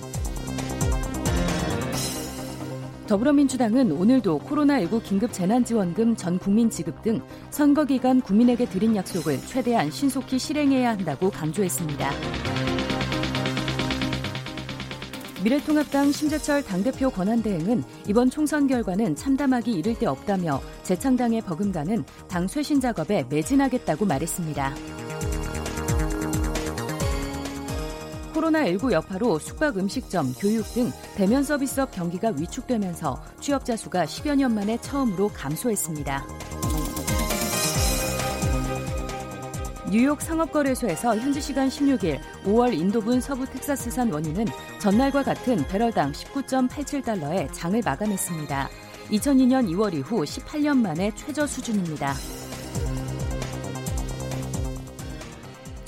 더불어민주당은 3.10 3.90
오늘도 3.90 4.38
코로나19 4.38 5.02
긴급 5.02 5.32
재난지원금 5.32 6.14
전 6.14 6.38
국민 6.38 6.70
지급 6.70 7.02
등 7.02 7.20
선거 7.50 7.84
기간 7.84 8.20
국민에게 8.20 8.66
드린 8.66 8.94
약속을 8.94 9.36
최대한 9.48 9.90
신속히 9.90 10.38
실행해야 10.38 10.90
한다고 10.90 11.28
강조했습니다. 11.28 12.08
미래통합당 15.42 16.12
심재철 16.12 16.62
당대표 16.62 17.10
권한대행은 17.10 17.82
이번 18.06 18.30
총선 18.30 18.68
결과는 18.68 19.16
참담하기 19.16 19.72
이를 19.72 19.98
데 19.98 20.06
없다며 20.06 20.60
재창당의 20.84 21.40
버금가는 21.40 22.04
당 22.28 22.46
쇄신 22.46 22.80
작업에 22.80 23.26
매진하겠다고 23.28 24.06
말했습니다. 24.06 24.99
코로나19 28.40 28.92
여파로 28.92 29.38
숙박 29.38 29.76
음식점, 29.76 30.32
교육 30.34 30.64
등 30.72 30.90
대면 31.14 31.42
서비스업 31.42 31.90
경기가 31.90 32.32
위축되면서 32.36 33.22
취업자 33.40 33.76
수가 33.76 34.04
10여 34.04 34.36
년 34.36 34.54
만에 34.54 34.78
처음으로 34.80 35.28
감소했습니다. 35.28 36.26
뉴욕 39.90 40.22
상업거래소에서 40.22 41.16
현지 41.16 41.40
시간 41.40 41.68
16일 41.68 42.20
5월 42.44 42.72
인도분 42.72 43.20
서부 43.20 43.44
텍사스산 43.44 44.12
원유는 44.12 44.46
전날과 44.80 45.24
같은 45.24 45.66
배럴당 45.66 46.12
19.87달러에 46.12 47.48
장을 47.52 47.80
마감했습니다. 47.84 48.70
2002년 49.10 49.68
2월 49.70 49.92
이후 49.92 50.22
18년 50.22 50.78
만에 50.78 51.10
최저 51.16 51.44
수준입니다. 51.44 52.14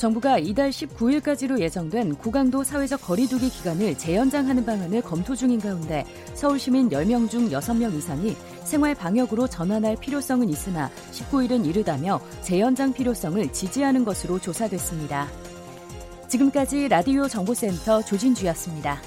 정부가 0.03 0.39
이달 0.39 0.71
19일까지로 0.71 1.61
예정된 1.61 2.17
고강도 2.17 2.65
사회적 2.65 3.03
거리두기 3.03 3.49
기간을 3.49 3.97
재연장하는 3.97 4.67
방안을 4.67 5.01
검토 5.01 5.37
중인 5.37 5.61
가운데 5.61 6.05
서울 6.35 6.59
시민 6.59 6.89
10명 6.89 7.31
중 7.31 7.49
6명 7.49 7.97
이상이 7.97 8.35
생활 8.65 8.97
방역으로 8.97 9.47
전환할 9.47 9.95
필요성은 10.01 10.49
있으나 10.49 10.91
19일은 11.13 11.65
이르다며 11.65 12.21
재연장 12.41 12.93
필요성을 12.93 13.53
지지하는 13.53 14.05
것으로 14.05 14.41
조사됐습니다. 14.41 15.29
지금까지 16.27 16.89
라디오 16.89 17.29
정보센터 17.29 18.03
조진주였습니다. 18.03 19.01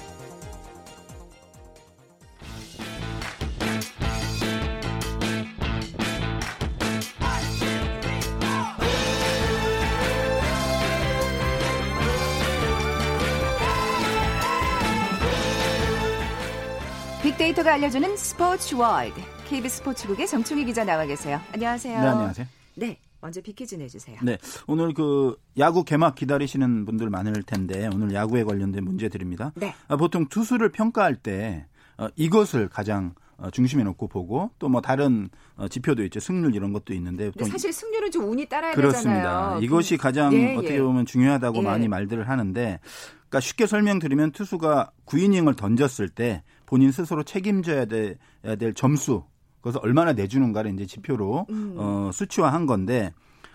알려주는 17.76 18.16
스포츠 18.16 18.74
월드. 18.74 19.20
KBS 19.50 19.76
스포츠국의 19.78 20.26
정충희 20.26 20.64
기자 20.64 20.82
나와 20.82 21.04
계세요. 21.04 21.38
안녕하세요. 21.52 22.00
네, 22.00 22.06
안녕하세요. 22.06 22.46
네, 22.74 22.98
먼저 23.20 23.42
빅퀴즈 23.42 23.74
내주세요. 23.74 24.16
네, 24.22 24.38
오늘 24.66 24.94
그 24.94 25.36
야구 25.58 25.84
개막 25.84 26.14
기다리시는 26.14 26.86
분들 26.86 27.10
많을 27.10 27.42
텐데 27.42 27.86
오늘 27.92 28.14
야구에 28.14 28.44
관련된 28.44 28.82
문제 28.82 29.10
드립니다. 29.10 29.52
네. 29.56 29.74
아, 29.88 29.96
보통 29.96 30.26
투수를 30.26 30.72
평가할 30.72 31.16
때 31.16 31.66
어, 31.98 32.08
이것을 32.16 32.70
가장 32.70 33.14
어, 33.36 33.50
중심에 33.50 33.82
놓고 33.84 34.08
보고 34.08 34.50
또 34.58 34.70
뭐 34.70 34.80
다른 34.80 35.28
어, 35.56 35.68
지표도 35.68 36.02
있죠. 36.04 36.18
승률 36.18 36.54
이런 36.54 36.72
것도 36.72 36.94
있는데 36.94 37.30
사실 37.46 37.74
승률은 37.74 38.10
좀 38.10 38.30
운이 38.30 38.46
따라야 38.46 38.72
그렇습니다. 38.72 39.20
되잖아요. 39.20 39.58
이것이 39.60 39.98
가장 39.98 40.32
예, 40.32 40.52
예. 40.52 40.56
어떻게 40.56 40.80
보면 40.80 41.04
중요하다고 41.04 41.58
예. 41.58 41.62
많이 41.62 41.88
말들을 41.88 42.26
하는데 42.26 42.80
그러니까 43.28 43.40
쉽게 43.40 43.66
설명드리면 43.66 44.30
투수가 44.32 44.92
9이닝을 45.04 45.56
던졌을 45.58 46.08
때 46.08 46.42
본인 46.66 46.92
스스로 46.92 47.22
책임져야 47.22 47.86
돼- 47.86 48.16
야될 48.44 48.74
점수 48.74 49.24
그것을 49.60 49.80
얼마나 49.82 50.12
내주는가를 50.12 50.72
이제 50.74 50.86
지표로 50.86 51.46
음. 51.50 51.74
어, 51.76 52.10
수치화한 52.12 52.66
건데 52.66 53.12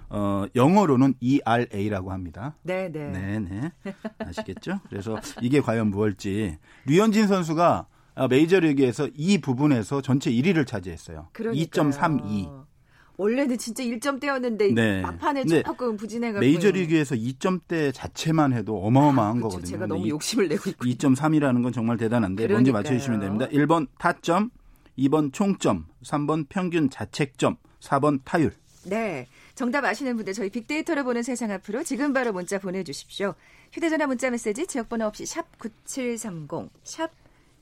어, 0.09 0.45
영어로는 0.55 1.13
ERA라고 1.21 2.11
합니다. 2.11 2.55
네, 2.63 2.91
네. 2.91 3.09
네, 3.11 3.39
네. 3.39 3.71
아시겠죠? 4.19 4.79
그래서 4.89 5.17
이게 5.41 5.61
과연 5.61 5.89
무엇일지 5.89 6.57
류현진 6.85 7.27
선수가 7.27 7.87
아, 8.13 8.27
메이저리그에서 8.27 9.07
이 9.15 9.39
부분에서 9.39 10.01
전체 10.01 10.29
1위를 10.31 10.67
차지했어요. 10.67 11.29
그러니까요. 11.31 11.89
2.32. 11.91 12.65
원래는 13.21 13.57
진짜 13.59 13.83
1점대였는데 13.83 14.73
네. 14.73 15.01
막판에 15.01 15.45
조금 15.45 15.95
부진해가지고 15.95 16.39
메이저리그에서 16.39 17.15
2점대 17.15 17.93
자체만 17.93 18.53
해도 18.53 18.83
어마어마한 18.83 19.35
그렇죠. 19.37 19.49
거거든요. 19.49 19.71
제가 19.71 19.85
너무 19.85 20.09
욕심을 20.09 20.47
내고 20.47 20.71
있고 20.71 20.85
2.3이라는 20.85 21.61
건 21.61 21.71
정말 21.71 21.97
대단한데 21.97 22.47
그러니까요. 22.47 22.57
먼저 22.57 22.71
맞춰주시면 22.71 23.19
됩니다. 23.19 23.47
1번 23.49 23.87
타점, 23.99 24.49
2번 24.97 25.31
총점, 25.31 25.85
3번 26.03 26.47
평균 26.49 26.89
자책점, 26.89 27.57
4번 27.79 28.21
타율. 28.23 28.53
네. 28.85 29.27
정답 29.53 29.85
아시는 29.85 30.15
분들 30.15 30.33
저희 30.33 30.49
빅데이터를 30.49 31.03
보는 31.03 31.21
세상 31.21 31.51
앞으로 31.51 31.83
지금 31.83 32.13
바로 32.13 32.33
문자 32.33 32.57
보내주십시오. 32.57 33.35
휴대전화 33.71 34.07
문자 34.07 34.31
메시지 34.31 34.65
지역번호 34.65 35.05
없이 35.05 35.27
샵 35.27 35.59
9730, 35.59 36.71
샵 36.83 37.11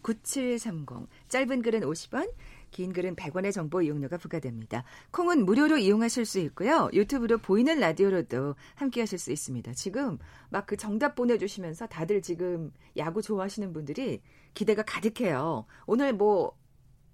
9730. 0.03 1.09
짧은 1.27 1.61
글은 1.61 1.81
50원, 1.81 2.29
긴 2.71 2.93
글은 2.93 3.15
100원의 3.15 3.51
정보 3.51 3.81
이용료가 3.81 4.17
부과됩니다. 4.17 4.83
콩은 5.11 5.45
무료로 5.45 5.77
이용하실 5.77 6.25
수 6.25 6.39
있고요. 6.39 6.89
유튜브로 6.93 7.39
보이는 7.39 7.79
라디오로도 7.79 8.55
함께 8.75 9.01
하실 9.01 9.19
수 9.19 9.31
있습니다. 9.31 9.73
지금 9.73 10.17
막 10.49 10.69
그 10.69 10.77
정답 10.77 11.15
보내주시면서 11.15 11.87
다들 11.87 12.21
지금 12.21 12.71
야구 12.95 13.23
좋아하시는 13.23 13.73
분들이 13.73 14.21
기대가 14.53 14.83
가득해요. 14.83 15.65
오늘 15.87 16.13
뭐 16.13 16.55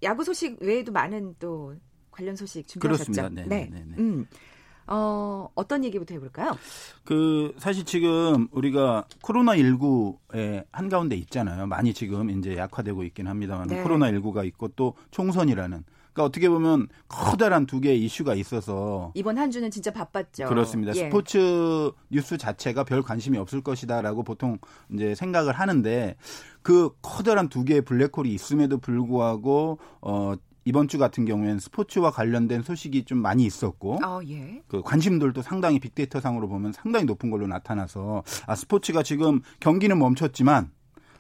야구 0.04 0.26
소식 0.26 0.62
외에도 0.62 0.92
많은 0.92 1.36
또 1.40 1.74
관련 2.12 2.36
소식 2.36 2.68
준비하셨죠? 2.68 3.12
그렇습니다. 3.14 3.30
네, 3.48 3.48
네, 3.48 3.70
네, 3.72 3.86
네. 3.88 3.96
음. 3.98 4.28
어, 4.88 5.50
어떤 5.56 5.84
얘기부터 5.84 6.14
해볼까요? 6.16 6.58
그 7.04 7.54
사실 7.58 7.86
지금 7.86 8.48
우리가 8.52 9.06
코로나 9.22 9.56
19에 9.56 10.66
한 10.72 10.90
가운데 10.90 11.16
있잖아요. 11.16 11.68
많이 11.68 11.94
지금 11.94 12.30
이제 12.30 12.56
약화되고 12.58 13.04
있긴 13.04 13.28
합니다만 13.28 13.68
네. 13.68 13.82
코로나 13.82 14.12
19가 14.12 14.46
있고 14.46 14.70
또 14.70 14.94
총선이라는. 15.12 15.84
그러니까 16.16 16.24
어떻게 16.24 16.48
보면 16.48 16.88
커다란 17.10 17.66
두 17.66 17.82
개의 17.82 18.02
이슈가 18.06 18.36
있어서 18.36 19.12
이번 19.16 19.38
한 19.38 19.52
주는 19.52 19.70
진짜 19.70 19.92
바빴죠. 19.92 20.48
그렇습니다. 20.48 20.94
예. 20.96 21.10
스포츠 21.10 21.92
뉴스 22.10 22.38
자체가 22.38 22.86
별 22.86 23.02
관심이 23.02 23.38
없을 23.38 23.62
것이다라고 23.62 24.24
보통 24.24 24.58
이제 24.94 25.14
생각을 25.14 25.52
하는데 25.54 26.16
그 26.62 26.90
커다란 27.02 27.50
두 27.50 27.66
개의 27.66 27.82
블랙홀이 27.82 28.34
있음에도 28.34 28.78
불구하고 28.78 29.78
어 30.00 30.36
이번 30.66 30.88
주 30.88 30.98
같은 30.98 31.26
경우에는 31.26 31.60
스포츠와 31.60 32.10
관련된 32.10 32.64
소식이 32.64 33.06
좀 33.06 33.20
많이 33.20 33.46
있었고 33.46 34.00
어, 34.04 34.20
예. 34.28 34.64
그 34.68 34.82
관심들도 34.82 35.44
상당히 35.44 35.80
빅데이터 35.80 36.20
상으로 36.20 36.48
보면 36.50 36.74
상당히 36.74 37.06
높은 37.06 37.30
걸로 37.30 37.46
나타나서 37.46 38.24
아 38.48 38.56
스포츠가 38.56 39.04
지금 39.04 39.42
경기는 39.60 39.98
멈췄지만 39.98 40.72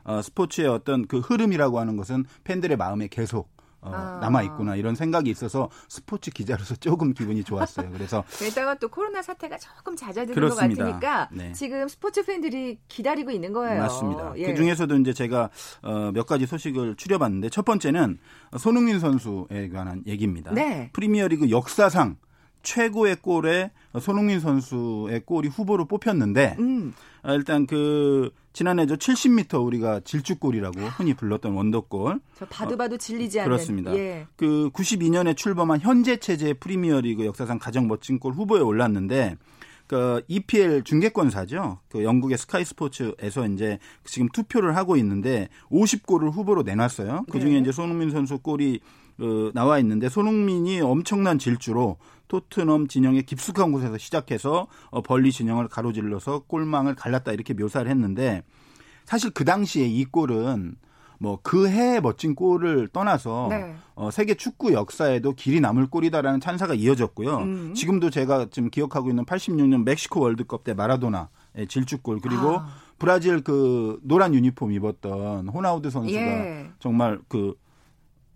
어 0.04 0.22
스포츠의 0.22 0.68
어떤 0.68 1.08
그 1.08 1.20
흐름이라고 1.20 1.80
하는 1.80 1.96
것은 1.96 2.26
팬들의 2.44 2.76
마음에 2.76 3.08
계속 3.08 3.55
어, 3.86 3.92
아. 3.94 4.20
남아 4.22 4.42
있구나 4.44 4.76
이런 4.76 4.96
생각이 4.96 5.30
있어서 5.30 5.70
스포츠 5.88 6.32
기자로서 6.32 6.76
조금 6.76 7.14
기분이 7.14 7.44
좋았어요. 7.44 7.92
그래서 7.92 8.24
게다가 8.40 8.76
또 8.76 8.90
코로나 8.90 9.22
사태가 9.22 9.58
조금 9.58 9.96
잦아드는 9.96 10.34
그렇습니다. 10.34 10.84
것 10.84 10.92
같으니까 10.92 11.30
네. 11.32 11.54
지금 11.54 11.88
스포츠 11.88 12.26
팬들이 12.26 12.80
기다리고 12.88 13.32
있는 13.32 13.54
거예요. 13.54 13.82
맞습니다. 13.82 14.34
예. 14.38 14.48
그 14.48 14.56
중에서도 14.56 14.96
이제 14.98 15.14
제가 15.14 15.50
어, 15.84 16.12
몇 16.14 16.26
가지 16.26 16.46
소식을 16.46 16.96
추려봤는데 16.96 17.50
첫 17.50 17.64
번째는 17.66 18.18
손흥민 18.58 19.00
선수에 19.00 19.70
관한 19.72 20.04
얘기입니다. 20.08 20.52
네. 20.52 20.90
프리미어리그 20.94 21.50
역사상 21.50 22.18
최고의 22.66 23.18
골에 23.22 23.72
손흥민 24.02 24.42
선수의 24.42 25.22
골이 25.26 25.48
후보로 25.48 25.86
뽑혔는데 25.86 26.58
음, 26.60 26.94
아, 27.22 27.34
일단 27.34 27.66
그 27.66 28.32
지난해 28.52 28.86
저 28.86 28.96
70m 28.96 29.66
우리가 29.66 30.02
질주골이라고 30.02 30.80
흔히 30.82 31.14
불렀던 31.14 31.54
원더골 31.54 32.20
저 32.38 32.46
봐도 32.46 32.76
봐도 32.76 32.98
질리지 32.98 33.40
않는. 33.40 33.50
그렇습니다. 33.50 33.96
예. 33.96 34.28
그 34.36 34.70
92년에 34.74 35.38
출범한 35.38 35.80
현재 35.80 36.18
체제 36.18 36.54
프리미어리그 36.54 37.26
역사상 37.26 37.60
가장 37.60 37.88
멋진 37.88 38.20
골 38.20 38.34
후보에 38.34 38.60
올랐는데 38.60 39.38
그 39.88 40.22
EPL 40.28 40.84
중계권사죠. 40.84 41.80
그 41.90 42.04
영국의 42.04 42.38
스카이 42.38 42.66
스포츠에서 42.66 43.46
이제 43.48 43.78
지금 44.04 44.28
투표를 44.30 44.76
하고 44.76 44.98
있는데 44.98 45.48
50골을 45.72 46.32
후보로 46.32 46.64
내놨어요. 46.64 47.26
그 47.30 47.40
중에 47.40 47.52
네. 47.52 47.60
이제 47.60 47.72
손흥민 47.72 48.10
선수 48.10 48.40
골이 48.40 48.80
그 49.18 49.52
나와 49.54 49.80
있는데 49.80 50.10
손흥민이 50.10 50.82
엄청난 50.82 51.40
질주로 51.40 51.98
토트넘 52.28 52.88
진영의 52.88 53.24
깊숙한 53.24 53.72
곳에서 53.72 53.98
시작해서 53.98 54.68
어, 54.90 55.02
벌리 55.02 55.32
진영을 55.32 55.68
가로질러서 55.68 56.44
골망을 56.48 56.96
갈랐다 56.96 57.32
이렇게 57.32 57.54
묘사를 57.54 57.90
했는데 57.90 58.44
사실 59.06 59.30
그 59.30 59.46
당시에 59.46 59.86
이 59.86 60.06
골은 60.06 60.76
뭐 61.20 61.40
그 61.44 61.70
해의 61.70 62.02
멋진 62.02 62.36
골을 62.36 62.90
떠나서 62.90 63.48
네. 63.50 63.76
어, 63.96 64.12
세계 64.12 64.34
축구 64.34 64.74
역사에도 64.74 65.34
길이 65.34 65.60
남을 65.60 65.88
골이다라는 65.88 66.40
찬사가 66.40 66.74
이어졌고요. 66.74 67.38
음. 67.38 67.74
지금도 67.74 68.10
제가 68.10 68.48
지금 68.52 68.70
기억하고 68.70 69.10
있는 69.10 69.26
86년 69.26 69.84
멕시코 69.84 70.22
월드컵 70.22 70.64
때 70.64 70.74
마라도나의 70.74 71.68
질주골 71.68 72.20
그리고 72.22 72.58
아. 72.58 72.68
브라질 72.98 73.42
그 73.42 74.00
노란 74.04 74.34
유니폼 74.34 74.72
입었던 74.72 75.48
호나우두 75.48 75.90
선수가 75.90 76.20
예. 76.20 76.70
정말 76.80 77.20
그 77.28 77.56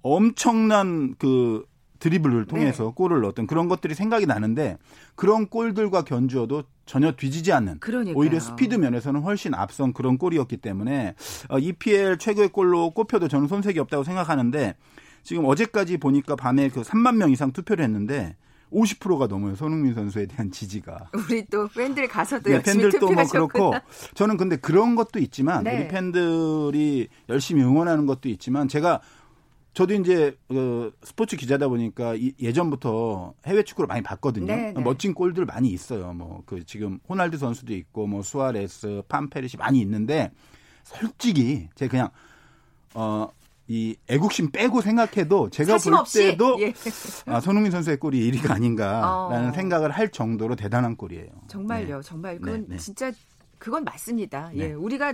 엄청난 0.01 1.15
그 1.17 1.65
드리블을 1.99 2.45
통해서 2.45 2.85
네. 2.85 2.91
골을 2.95 3.21
넣었던 3.21 3.45
그런 3.45 3.67
것들이 3.67 3.93
생각이 3.93 4.25
나는데 4.25 4.77
그런 5.15 5.47
골들과 5.47 6.03
견주어도 6.03 6.63
전혀 6.85 7.11
뒤지지 7.11 7.51
않는 7.51 7.79
그러니까요. 7.79 8.17
오히려 8.17 8.39
스피드 8.39 8.75
면에서는 8.75 9.21
훨씬 9.21 9.53
앞선 9.53 9.93
그런 9.93 10.17
골이었기 10.17 10.57
때문에 10.57 11.15
어, 11.49 11.59
EPL 11.59 12.17
최고의 12.17 12.49
골로 12.49 12.91
꼽혀도 12.91 13.27
저는 13.27 13.47
손색이 13.47 13.79
없다고 13.79 14.03
생각하는데 14.03 14.75
지금 15.23 15.45
어제까지 15.45 15.97
보니까 15.97 16.35
밤에 16.35 16.69
그 16.69 16.81
3만 16.81 17.17
명 17.17 17.31
이상 17.31 17.51
투표를 17.51 17.83
했는데 17.83 18.35
50%가 18.71 19.27
넘어요 19.27 19.55
손흥민 19.55 19.93
선수에 19.93 20.27
대한 20.27 20.51
지지가. 20.51 21.09
우리 21.13 21.45
또 21.47 21.67
팬들 21.67 22.07
가서도 22.07 22.49
네, 22.49 22.55
열심히 22.55 22.83
팬들도 22.83 23.11
뭐. 23.11 23.23
그렇고 23.25 23.73
저는 24.13 24.37
근데 24.37 24.55
그런 24.55 24.95
것도 24.95 25.19
있지만 25.19 25.63
네. 25.63 25.75
우리 25.75 25.87
팬들이 25.87 27.07
열심히 27.27 27.63
응원하는 27.63 28.05
것도 28.05 28.29
있지만 28.29 28.67
제가 28.67 29.01
저도 29.73 29.93
이제 29.93 30.37
그 30.47 30.91
스포츠 31.03 31.37
기자다 31.37 31.67
보니까 31.67 32.15
이- 32.15 32.33
예전부터 32.41 33.33
해외 33.45 33.63
축구를 33.63 33.87
많이 33.87 34.01
봤거든요. 34.01 34.47
네, 34.47 34.73
네. 34.73 34.81
멋진 34.81 35.13
골들 35.13 35.45
많이 35.45 35.69
있어요. 35.69 36.11
뭐 36.13 36.41
그 36.45 36.65
지금 36.65 36.99
호날두 37.07 37.37
선수도 37.37 37.73
있고 37.73 38.07
뭐 38.07 38.21
수아레스, 38.23 39.03
판페르시 39.07 39.57
많이 39.57 39.79
있는데 39.81 40.31
솔직히 40.83 41.67
제가 41.75 41.89
그냥 41.91 42.09
어 42.93 43.29
이 43.71 43.95
애국심 44.07 44.49
빼고 44.49 44.81
생각해도 44.81 45.51
제가 45.51 45.77
볼 45.77 45.93
없이 45.93 46.31
때도 46.31 46.59
예. 46.59 46.73
아, 47.27 47.39
손흥민 47.39 47.71
선수의 47.71 47.97
골이 47.97 48.31
1위가 48.31 48.49
아닌가라는 48.49 49.49
어. 49.49 49.53
생각을 49.53 49.91
할 49.91 50.09
정도로 50.09 50.55
대단한 50.55 50.95
골이에요. 50.95 51.27
정말요. 51.47 51.97
네. 51.97 52.01
정말 52.03 52.39
그건 52.39 52.61
네, 52.61 52.65
네. 52.69 52.77
진짜 52.77 53.11
그건 53.59 53.83
맞습니다. 53.83 54.49
네. 54.55 54.69
예. 54.71 54.73
우리가 54.73 55.13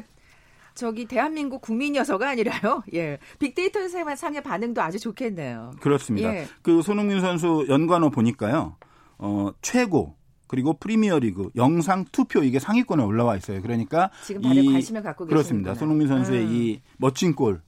저기 0.75 1.05
대한민국 1.05 1.61
국민이어서가 1.61 2.29
아니라요. 2.29 2.83
예. 2.93 3.17
빅데이터 3.39 3.79
상의 4.15 4.43
반응도 4.43 4.81
아주 4.81 4.99
좋겠네요. 4.99 5.71
그렇습니다. 5.81 6.35
예. 6.35 6.47
그 6.61 6.81
손흥민 6.81 7.21
선수 7.21 7.65
연관어 7.69 8.09
보니까요. 8.09 8.75
어, 9.17 9.49
최고 9.61 10.15
그리고 10.47 10.73
프리미어리그 10.77 11.49
영상 11.55 12.05
투표 12.11 12.43
이게 12.43 12.59
상위권에 12.59 13.01
올라와 13.03 13.35
있어요. 13.37 13.61
그러니까 13.61 14.11
지금 14.23 14.41
다들 14.43 14.63
이- 14.63 14.71
관심을 14.71 15.01
갖고 15.01 15.25
그렇습니다. 15.25 15.71
계시는구나. 15.73 15.79
손흥민 15.79 16.07
선수의 16.07 16.43
음. 16.45 16.53
이 16.53 16.81
멋진 16.97 17.33
골 17.33 17.61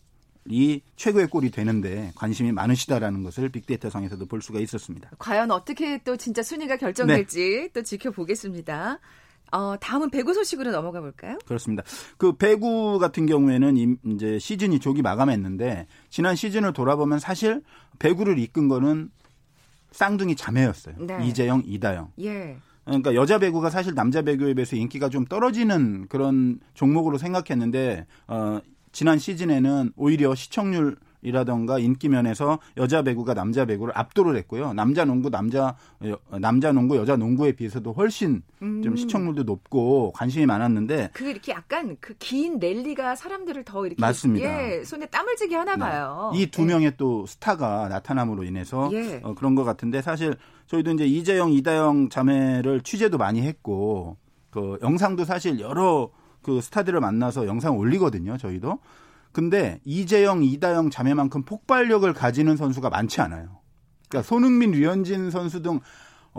이 0.50 0.80
최고의 0.96 1.28
골이 1.28 1.52
되는데 1.52 2.14
관심이 2.16 2.54
많으시다라는 2.54 3.22
것을 3.22 3.50
빅데이터 3.50 3.90
상에서도 3.90 4.28
볼 4.28 4.42
수가 4.42 4.62
있었습니다. 4.62 5.10
과연 5.20 5.52
어떻게 5.52 5.98
또 6.06 6.16
진짜 6.16 6.42
순위가 6.42 6.78
결정될지 6.78 7.40
네. 7.64 7.70
또 7.74 7.84
지켜보겠습니다. 7.84 9.00
어, 9.52 9.76
다음은 9.80 10.10
배구 10.10 10.34
소식으로 10.34 10.72
넘어가 10.72 11.00
볼까요? 11.00 11.38
그렇습니다. 11.46 11.84
그 12.18 12.34
배구 12.34 13.00
같은 13.00 13.26
경우에는 13.26 13.78
임- 13.78 13.98
이제 14.06 14.40
시즌이 14.40 14.80
조기 14.80 15.02
마감했는데 15.02 15.88
지난 16.10 16.36
시즌을 16.36 16.74
돌아보면 16.74 17.20
사실 17.20 17.62
배구를 18.00 18.40
이끈 18.40 18.68
거는 18.68 19.10
쌍둥이 19.92 20.36
자매였어요. 20.36 20.96
네. 21.00 21.26
이재영, 21.28 21.64
이다영. 21.66 22.12
예. 22.22 22.58
그러니까 22.86 23.16
여자 23.16 23.38
배구가 23.40 23.70
사실 23.70 23.96
남자 23.96 24.22
배구에 24.22 24.54
비해서 24.54 24.76
인기가 24.76 25.10
좀 25.10 25.26
떨어지는 25.26 26.08
그런 26.08 26.60
종목으로 26.74 27.18
생각했는데 27.18 28.06
어 28.28 28.60
지난 28.92 29.20
시즌에는 29.20 29.92
오히려 29.96 30.36
시청률 30.36 30.98
이라던가 31.22 31.80
인기 31.80 32.10
면에서 32.10 32.60
여자 32.78 33.02
배구가 33.02 33.34
남자 33.34 33.66
배구를 33.66 33.92
압도를 33.98 34.36
했고요. 34.38 34.74
남자 34.74 35.04
농구 35.04 35.30
남자 35.30 35.76
여- 36.06 36.20
남자 36.40 36.72
농구 36.72 36.96
여자 36.96 37.16
농구에 37.16 37.54
비해서도 37.54 37.94
훨씬 37.94 38.44
음. 38.62 38.82
좀 38.84 38.96
시청률도 38.96 39.44
높고 39.44 40.12
관심이 40.14 40.46
많았는데 40.46 41.10
그 41.14 41.26
이렇게 41.30 41.52
약간 41.52 41.98
그 42.00 42.14
긴 42.20 42.60
랠리가 42.60 43.16
사람들을 43.16 43.64
더 43.64 43.86
이렇게 43.86 44.00
맞습니다. 44.02 44.48
예, 44.78 44.84
손에 44.84 45.06
땀을 45.08 45.36
쥐게 45.38 45.56
하나 45.56 45.76
봐요. 45.78 46.32
이두 46.36 46.62
예. 46.64 46.66
명의 46.66 46.94
또 46.98 47.26
스타가 47.26 47.88
나타남으로 47.90 48.44
인해서 48.44 48.90
예. 48.94 49.20
어, 49.24 49.34
그런 49.34 49.56
것 49.56 49.64
같은데 49.64 50.02
사실 50.02 50.36
저희도 50.68 50.92
이제 50.92 51.06
이재영, 51.06 51.52
이다영 51.54 52.10
자매를 52.10 52.82
취재도 52.82 53.18
많이 53.18 53.42
했고 53.42 54.18
그 54.50 54.78
영상도 54.82 55.26
사실 55.26 55.60
여러 55.60 56.10
그 56.42 56.62
스타들을 56.62 57.00
만나서 57.00 57.48
영상 57.48 57.78
올리거든요. 57.78 58.38
저희도. 58.38 58.80
근데 59.38 59.80
이재영, 59.86 60.44
이다영 60.44 60.90
자매만큼 60.90 61.44
폭발력을 61.44 62.12
가지는 62.12 62.58
선수가 62.58 62.90
많지 62.90 63.22
않아요. 63.22 63.60
그러니까 64.10 64.28
손흥민, 64.28 64.72
류현진 64.72 65.30
선수 65.30 65.62
등 65.62 65.80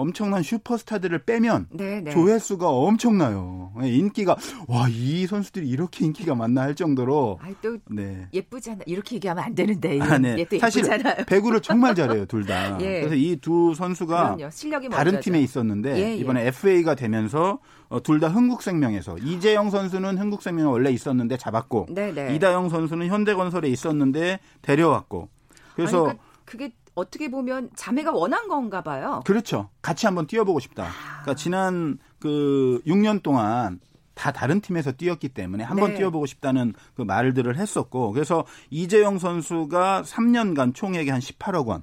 엄청난 0.03 0.43
슈퍼스타들을 0.45 1.19
빼면 1.25 1.67
네, 1.71 2.01
네. 2.01 2.11
조회수가 2.13 2.69
엄청나요. 2.69 3.73
예, 3.83 3.89
인기가 3.89 4.37
와 4.69 4.87
이 4.89 5.27
선수들이 5.27 5.69
이렇게 5.69 6.05
인기가 6.07 6.35
많나 6.35 6.63
할 6.63 6.75
정도로 6.75 7.39
아이 7.43 7.55
또 7.61 7.77
네. 7.91 8.27
예쁘잖아. 8.33 8.79
이렇게 8.87 9.17
얘기하면 9.17 9.43
안 9.45 9.55
되는데. 9.55 10.01
아, 10.01 10.17
네. 10.19 10.45
사실 10.61 10.85
예쁘잖아요. 10.85 11.25
배구를 11.27 11.61
정말 11.61 11.95
잘해요, 11.97 12.27
둘 12.27 12.45
다. 12.47 12.79
예. 12.81 13.01
그래서 13.01 13.15
이 13.15 13.37
두 13.41 13.75
선수가 13.75 14.35
그럼요. 14.37 14.51
실력이 14.51 14.89
다른. 14.89 15.21
팀에 15.21 15.41
있었는데 15.41 15.97
예, 15.99 16.03
예. 16.11 16.17
이번에 16.17 16.47
FA가 16.49 16.95
되면서 16.95 17.59
어, 17.89 18.03
둘 18.03 18.21
다 18.21 18.29
흥국생명에서 18.29 19.19
이재영 19.19 19.71
선수는 19.71 20.19
흥국생명에 20.19 20.69
원래 20.69 20.91
있었는데 20.91 21.37
잡았고 21.37 21.87
네, 21.91 22.13
네. 22.13 22.35
이다영 22.35 22.69
선수는 22.69 23.07
현대건설에 23.09 23.69
있었는데 23.69 24.39
데려왔고 24.63 25.29
그래서 25.75 26.09
아니, 26.09 26.19
그러니까 26.19 26.25
그게 26.45 26.73
어떻게 26.99 27.31
보면 27.31 27.71
자매가 27.77 28.13
원한 28.13 28.49
건가 28.49 28.83
봐요. 28.83 29.23
그렇죠. 29.25 29.71
같이 29.83 30.07
한번 30.07 30.27
뛰어보고 30.27 30.61
싶다. 30.61 30.85
아. 30.85 31.23
그러니까 31.23 31.35
지난 31.35 31.99
그 32.19 32.81
6년 32.87 33.23
동안 33.23 33.81
다 34.15 34.33
다른 34.33 34.61
팀에서 34.61 34.93
뛰었기 34.93 35.29
때문에 35.29 35.63
한번 35.63 35.91
네. 35.91 35.99
뛰어보고 35.99 36.27
싶다는 36.27 36.75
그 36.95 37.03
말들을 37.03 37.57
했었고 37.57 38.13
그래서 38.13 38.45
이재영 38.71 39.19
선수가 39.19 40.03
3년간 40.03 40.75
총액이 40.75 41.09
한 41.11 41.21
18억 41.21 41.67
원. 41.67 41.83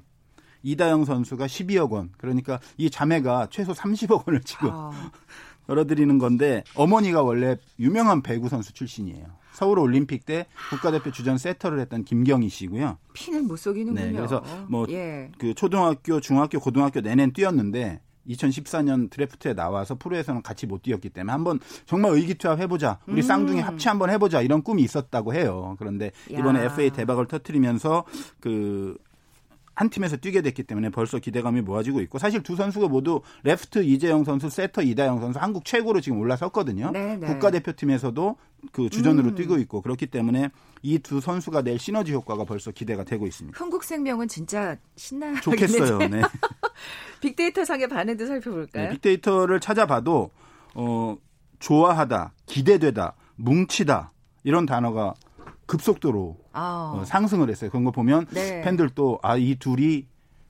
이다영 0.65 1.05
선수가 1.05 1.45
12억 1.45 1.91
원. 1.91 2.09
그러니까 2.17 2.59
이 2.75 2.89
자매가 2.89 3.49
최소 3.51 3.71
30억 3.71 4.27
원을 4.27 4.41
지금 4.41 4.71
아, 4.73 4.91
벌어들이는 5.67 6.17
건데 6.17 6.63
어머니가 6.75 7.21
원래 7.21 7.57
유명한 7.79 8.21
배구 8.21 8.49
선수 8.49 8.73
출신이에요. 8.73 9.25
서울 9.53 9.79
올림픽 9.79 10.25
때 10.25 10.47
국가대표 10.69 11.11
주전 11.11 11.37
세터를 11.37 11.79
했던 11.79 12.03
김경희 12.03 12.49
씨고요. 12.49 12.97
피는 13.13 13.47
못 13.47 13.57
속이는군요. 13.57 14.05
네, 14.05 14.11
그래서 14.11 14.43
뭐 14.67 14.85
예. 14.89 15.31
그 15.37 15.53
초등학교, 15.53 16.19
중학교, 16.19 16.59
고등학교 16.59 16.99
내내 16.99 17.31
뛰었는데 17.31 18.01
2014년 18.27 19.09
드래프트에 19.09 19.53
나와서 19.53 19.95
프로에서는 19.95 20.41
같이 20.41 20.65
못 20.65 20.81
뛰었기 20.81 21.09
때문에 21.09 21.31
한번 21.31 21.59
정말 21.85 22.13
의기투합 22.13 22.59
해보자. 22.59 22.99
우리 23.07 23.17
음. 23.17 23.21
쌍둥이 23.21 23.61
합체 23.61 23.89
한번 23.89 24.09
해보자. 24.09 24.41
이런 24.41 24.61
꿈이 24.61 24.83
있었다고 24.83 25.33
해요. 25.33 25.75
그런데 25.79 26.11
이번에 26.29 26.59
야. 26.59 26.65
FA 26.65 26.89
대박을 26.89 27.27
터트리면서 27.27 28.05
그 28.39 28.97
한 29.75 29.89
팀에서 29.89 30.17
뛰게 30.17 30.41
됐기 30.41 30.63
때문에 30.63 30.89
벌써 30.89 31.19
기대감이 31.19 31.61
모아지고 31.61 32.01
있고 32.01 32.17
사실 32.17 32.41
두 32.41 32.55
선수가 32.55 32.87
모두 32.87 33.21
레프트 33.43 33.83
이재영 33.83 34.23
선수, 34.23 34.49
세터 34.49 34.81
이다영 34.81 35.19
선수 35.19 35.39
한국 35.39 35.65
최고로 35.65 36.01
지금 36.01 36.19
올라섰거든요. 36.19 36.91
네, 36.91 37.17
네. 37.17 37.27
국가대표팀에서도 37.27 38.35
그 38.71 38.89
주전으로 38.89 39.29
음. 39.29 39.35
뛰고 39.35 39.57
있고 39.59 39.81
그렇기 39.81 40.07
때문에 40.07 40.49
이 40.81 40.99
두 41.05 41.19
선수가 41.21 41.61
낼 41.61 41.77
시너지 41.77 42.13
효과가 42.13 42.45
벌써 42.45 42.71
기대가 42.71 43.03
되고 43.03 43.27
있습니다. 43.27 43.57
흥국생명은 43.57 44.27
진짜 44.27 44.75
신나겠네요. 44.95 45.41
좋겠어요. 45.41 45.97
네. 45.99 46.21
빅데이터 47.21 47.63
상의 47.65 47.87
반응도 47.87 48.25
살펴볼까요? 48.25 48.83
네, 48.85 48.89
빅데이터를 48.91 49.59
찾아봐도 49.59 50.31
어, 50.73 51.17
좋아하다, 51.59 52.33
기대되다, 52.45 53.15
뭉치다 53.35 54.11
이런 54.43 54.65
단어가 54.65 55.13
급속도로 55.65 56.37
아, 56.53 56.93
어, 56.95 57.05
상승을 57.05 57.49
했어요. 57.49 57.69
그런 57.69 57.83
거 57.83 57.91
보면 57.91 58.27
네. 58.31 58.61
팬들도 58.61 59.19
아 59.21 59.37
이 59.37 59.55
둘이 59.55 60.05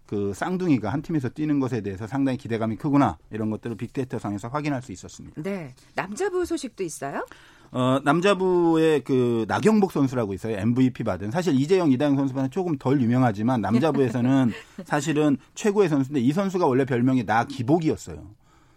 그 0.05 0.33
쌍둥이가 0.35 0.93
한 0.93 1.01
팀에서 1.01 1.29
뛰는 1.29 1.59
것에 1.59 1.81
대해서 1.81 2.05
상당히 2.05 2.37
기대감이 2.37 2.75
크구나 2.75 3.17
이런 3.31 3.49
것들을 3.49 3.75
빅데이터 3.75 4.19
상에서 4.19 4.47
확인할 4.49 4.81
수 4.83 4.91
있었습니다. 4.91 5.41
네. 5.41 5.73
남자부 5.95 6.45
소식도 6.45 6.83
있어요? 6.83 7.25
어, 7.71 7.99
남자부의 8.03 9.03
그 9.03 9.45
나경복 9.47 9.91
선수라고 9.91 10.33
있어요. 10.35 10.57
MVP 10.57 11.03
받은. 11.03 11.31
사실 11.31 11.55
이재영, 11.59 11.91
이다영 11.91 12.15
선수보다는 12.15 12.51
조금 12.51 12.77
덜 12.77 13.01
유명하지만 13.01 13.61
남자부에서는 13.61 14.51
사실은 14.85 15.37
최고의 15.55 15.89
선수인데 15.89 16.21
이 16.21 16.31
선수가 16.31 16.67
원래 16.67 16.85
별명이 16.85 17.25
나 17.25 17.43
기복이었어요. 17.45 18.23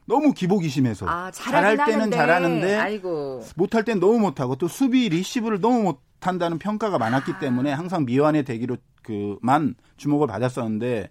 너무 0.09 0.33
기복이 0.33 0.69
심해서 0.69 1.07
아, 1.07 1.31
잘할 1.31 1.77
때는 1.77 1.93
하는데, 1.93 2.17
잘하는데 2.17 2.77
아이고. 2.77 3.45
못할 3.55 3.85
땐 3.85 4.01
너무 4.01 4.19
못하고 4.19 4.57
또 4.57 4.67
수비 4.67 5.09
리시브를 5.09 5.61
너무 5.61 5.83
못 5.83 6.09
못한다는 6.19 6.59
평가가 6.59 6.99
많았기 6.99 7.39
때문에 7.41 7.73
항상 7.73 8.05
미완의 8.05 8.45
대기로 8.45 8.77
그만 9.03 9.75
주목을 9.97 10.27
받았었는데 10.27 11.11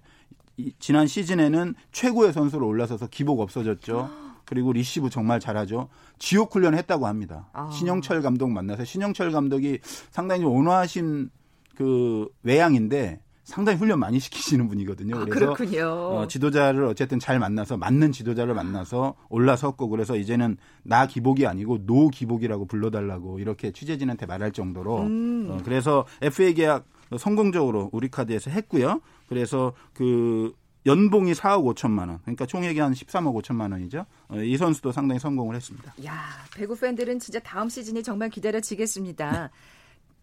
이, 0.58 0.74
지난 0.80 1.08
시즌에는 1.08 1.76
최고의 1.92 2.34
선수로 2.34 2.68
올라서서 2.68 3.08
기복 3.08 3.40
없어졌죠. 3.40 4.10
그리고 4.46 4.72
리시브 4.72 5.10
정말 5.10 5.40
잘하죠. 5.40 5.90
지옥 6.20 6.56
훈련을 6.56 6.78
했다고 6.80 7.06
합니다. 7.06 7.50
아. 7.54 7.70
신영철 7.70 8.22
감독 8.22 8.50
만나서 8.50 8.86
신영철 8.86 9.32
감독이 9.32 9.80
상당히 10.10 10.42
좀 10.42 10.54
온화하신 10.54 11.30
그 11.76 12.28
외양인데 12.44 13.20
상당히 13.48 13.78
훈련 13.80 13.98
많이 14.00 14.20
시키시는 14.20 14.68
분이거든요. 14.68 15.16
아, 15.16 15.24
그래서 15.24 15.54
그렇군요. 15.54 15.88
어, 15.88 16.28
지도자를 16.28 16.84
어쨌든 16.84 17.18
잘 17.18 17.40
만나서 17.40 17.78
맞는 17.78 18.12
지도자를 18.12 18.54
만나서 18.54 19.16
올라섰고 19.30 19.88
그래서 19.88 20.18
이제는 20.18 20.58
나 20.84 21.08
기복이 21.08 21.48
아니고 21.48 21.86
no 21.86 22.10
기복이라고 22.10 22.66
불러달라고 22.66 23.40
이렇게 23.40 23.72
취재진한테 23.72 24.26
말할 24.26 24.52
정도로 24.52 25.04
음. 25.04 25.48
어, 25.50 25.62
그래서 25.64 26.06
FA 26.22 26.54
계약 26.56 26.88
성공적으로 27.18 27.90
우리 27.94 28.10
카드에서 28.10 28.52
했고요. 28.52 29.00
그래서 29.30 29.72
그 29.94 30.54
연봉이 30.86 31.32
4억 31.32 31.74
5천만 31.74 32.10
원. 32.10 32.20
그러니까 32.24 32.46
총액이 32.46 32.82
한 32.82 32.92
13억 32.92 33.42
5천만 33.42 33.72
원이죠. 33.72 34.06
어, 34.28 34.42
이 34.42 34.58
선수도 34.58 34.92
상당히 34.92 35.20
성공을 35.20 35.56
했습니다. 35.56 35.94
야, 36.04 36.22
배구 36.54 36.78
팬들은 36.78 37.20
진짜 37.20 37.40
다음 37.40 37.70
시즌이 37.70 38.04
정말 38.04 38.30
기다려지겠습니다. 38.30 39.52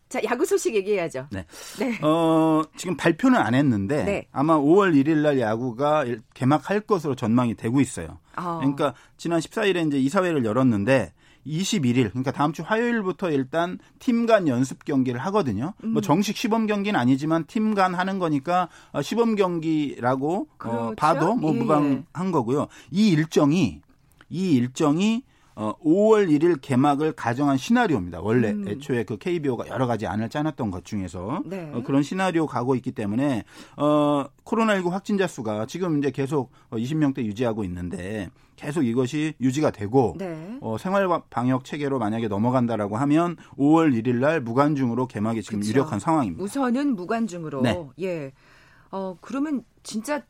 자, 0.09 0.21
야구 0.25 0.45
소식 0.47 0.75
얘기해야죠. 0.75 1.27
네. 1.31 1.45
네. 1.79 1.99
어, 2.03 2.63
지금 2.77 2.97
발표는 2.97 3.39
안 3.41 3.55
했는데 3.55 4.05
네. 4.05 4.29
아마 4.33 4.57
5월 4.59 4.95
1일 4.95 5.19
날 5.19 5.41
야구가 5.41 6.05
일- 6.05 6.23
개막할 6.35 6.81
것으로 6.81 7.15
전망이 7.15 7.55
되고 7.55 7.81
있어요. 7.81 8.19
어. 8.37 8.59
그러니까 8.59 8.95
지난 9.17 9.41
14일에 9.41 9.87
이제 9.89 9.99
이사회를 9.99 10.45
열었는데 10.45 11.13
21일 11.47 12.09
그러니까 12.11 12.31
다음 12.33 12.53
주 12.53 12.63
화요일부터 12.63 13.31
일단 13.31 13.79
팀 13.99 14.25
간 14.27 14.47
연습 14.49 14.85
경기를 14.85 15.21
하거든요. 15.27 15.75
음. 15.85 15.91
뭐 15.93 16.01
정식 16.03 16.37
시범 16.37 16.67
경기는 16.67 16.99
아니지만 16.99 17.45
팀 17.47 17.75
간 17.75 17.95
하는 17.95 18.19
거니까 18.19 18.69
어, 18.93 19.03
시범 19.03 19.35
경기라고 19.35 20.37
어, 20.37 20.47
그렇죠? 20.57 20.95
봐도 20.97 21.35
뭐 21.35 21.53
예, 21.55 21.59
무방한 21.59 22.31
거고요. 22.33 22.69
이 22.91 23.09
일정이 23.11 23.81
이 24.31 24.53
일정이 24.53 25.23
어, 25.57 25.75
5월 25.85 26.29
1일 26.29 26.59
개막을 26.61 27.13
가정한 27.13 27.57
시나리오입니다. 27.57 28.21
원래 28.21 28.51
음. 28.51 28.67
애초에 28.69 29.05
그 29.05 29.17
KBO가 29.17 29.69
여러 29.69 29.87
가지 29.87 30.07
안을 30.07 30.29
짜놨던 30.29 30.71
것 30.71 30.85
중에서 30.85 31.43
네. 31.47 31.71
어, 31.73 31.83
그런 31.85 32.03
시나리오 32.03 32.47
가고 32.47 32.75
있기 32.75 32.93
때문에 32.93 33.45
어, 33.77 34.27
코로나19 34.45 34.91
확진자 34.91 35.27
수가 35.27 35.67
지금 35.67 35.99
이제 35.99 36.11
계속 36.11 36.51
어, 36.71 36.77
20명대 36.77 37.19
유지하고 37.19 37.65
있는데 37.65 38.31
계속 38.57 38.83
이것이 38.83 39.35
유지가 39.41 39.71
되고 39.71 40.15
네. 40.19 40.59
어, 40.61 40.77
생활 40.79 41.09
방역 41.31 41.65
체계로 41.65 41.99
만약에 41.99 42.29
넘어간다라고 42.29 42.97
하면 42.97 43.37
5월 43.57 43.93
1일 43.95 44.17
날 44.17 44.41
무관중으로 44.41 45.07
개막이 45.07 45.43
지금 45.43 45.61
그쵸. 45.61 45.71
유력한 45.71 45.99
상황입니다. 45.99 46.43
우선은 46.43 46.97
무관중으로. 46.97 47.63
네. 47.63 47.85
예. 48.01 48.33
어, 48.91 49.17
그러면 49.21 49.65
진짜 49.83 50.23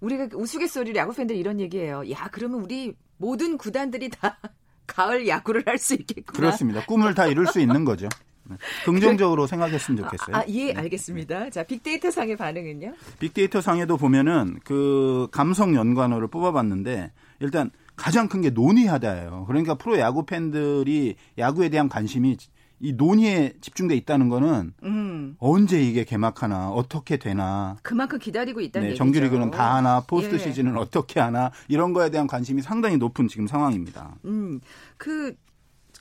우리가 0.00 0.28
우스갯소리로 0.34 0.96
야구 0.96 1.14
팬들 1.14 1.36
이런 1.36 1.60
얘기해요. 1.60 2.10
야, 2.10 2.28
그러면 2.32 2.60
우리 2.60 2.94
모든 3.22 3.56
구단들이 3.56 4.08
다 4.10 4.36
가을 4.88 5.28
야구를 5.28 5.62
할 5.64 5.78
수 5.78 5.94
있겠구나. 5.94 6.36
그렇습니다. 6.36 6.84
꿈을 6.86 7.14
다 7.14 7.26
이룰 7.28 7.46
수 7.46 7.60
있는 7.60 7.84
거죠. 7.84 8.08
네. 8.44 8.56
긍정적으로 8.84 9.46
생각했으면 9.46 10.02
좋겠어요. 10.02 10.36
아, 10.36 10.44
예, 10.48 10.72
알겠습니다. 10.74 11.50
자, 11.50 11.62
빅데이터 11.62 12.10
상의 12.10 12.36
반응은요? 12.36 12.92
빅데이터 13.20 13.60
상에도 13.60 13.96
보면은 13.96 14.58
그 14.64 15.28
감성 15.30 15.76
연관어를 15.76 16.26
뽑아봤는데 16.26 17.12
일단 17.38 17.70
가장 17.94 18.26
큰 18.28 18.40
게 18.42 18.50
논의하다예요. 18.50 19.44
그러니까 19.46 19.74
프로 19.76 19.98
야구 20.00 20.26
팬들이 20.26 21.14
야구에 21.38 21.68
대한 21.68 21.88
관심이 21.88 22.36
이 22.82 22.92
논의에 22.92 23.54
집중돼 23.60 23.94
있다는 23.94 24.28
거는 24.28 24.74
음, 24.82 25.36
언제 25.38 25.80
이게 25.80 26.02
개막하나 26.02 26.70
어떻게 26.70 27.16
되나 27.16 27.76
그만큼 27.82 28.18
기다리고 28.18 28.60
있다는 28.60 28.86
네, 28.86 28.90
얘기죠. 28.90 29.04
정규리그는 29.04 29.52
다 29.52 29.76
하나 29.76 30.00
포스트 30.00 30.34
예. 30.34 30.38
시즌은 30.38 30.76
어떻게 30.76 31.20
하나 31.20 31.52
이런 31.68 31.92
거에 31.92 32.10
대한 32.10 32.26
관심이 32.26 32.60
상당히 32.60 32.96
높은 32.96 33.28
지금 33.28 33.46
상황입니다. 33.46 34.16
음, 34.24 34.60
그 34.96 35.36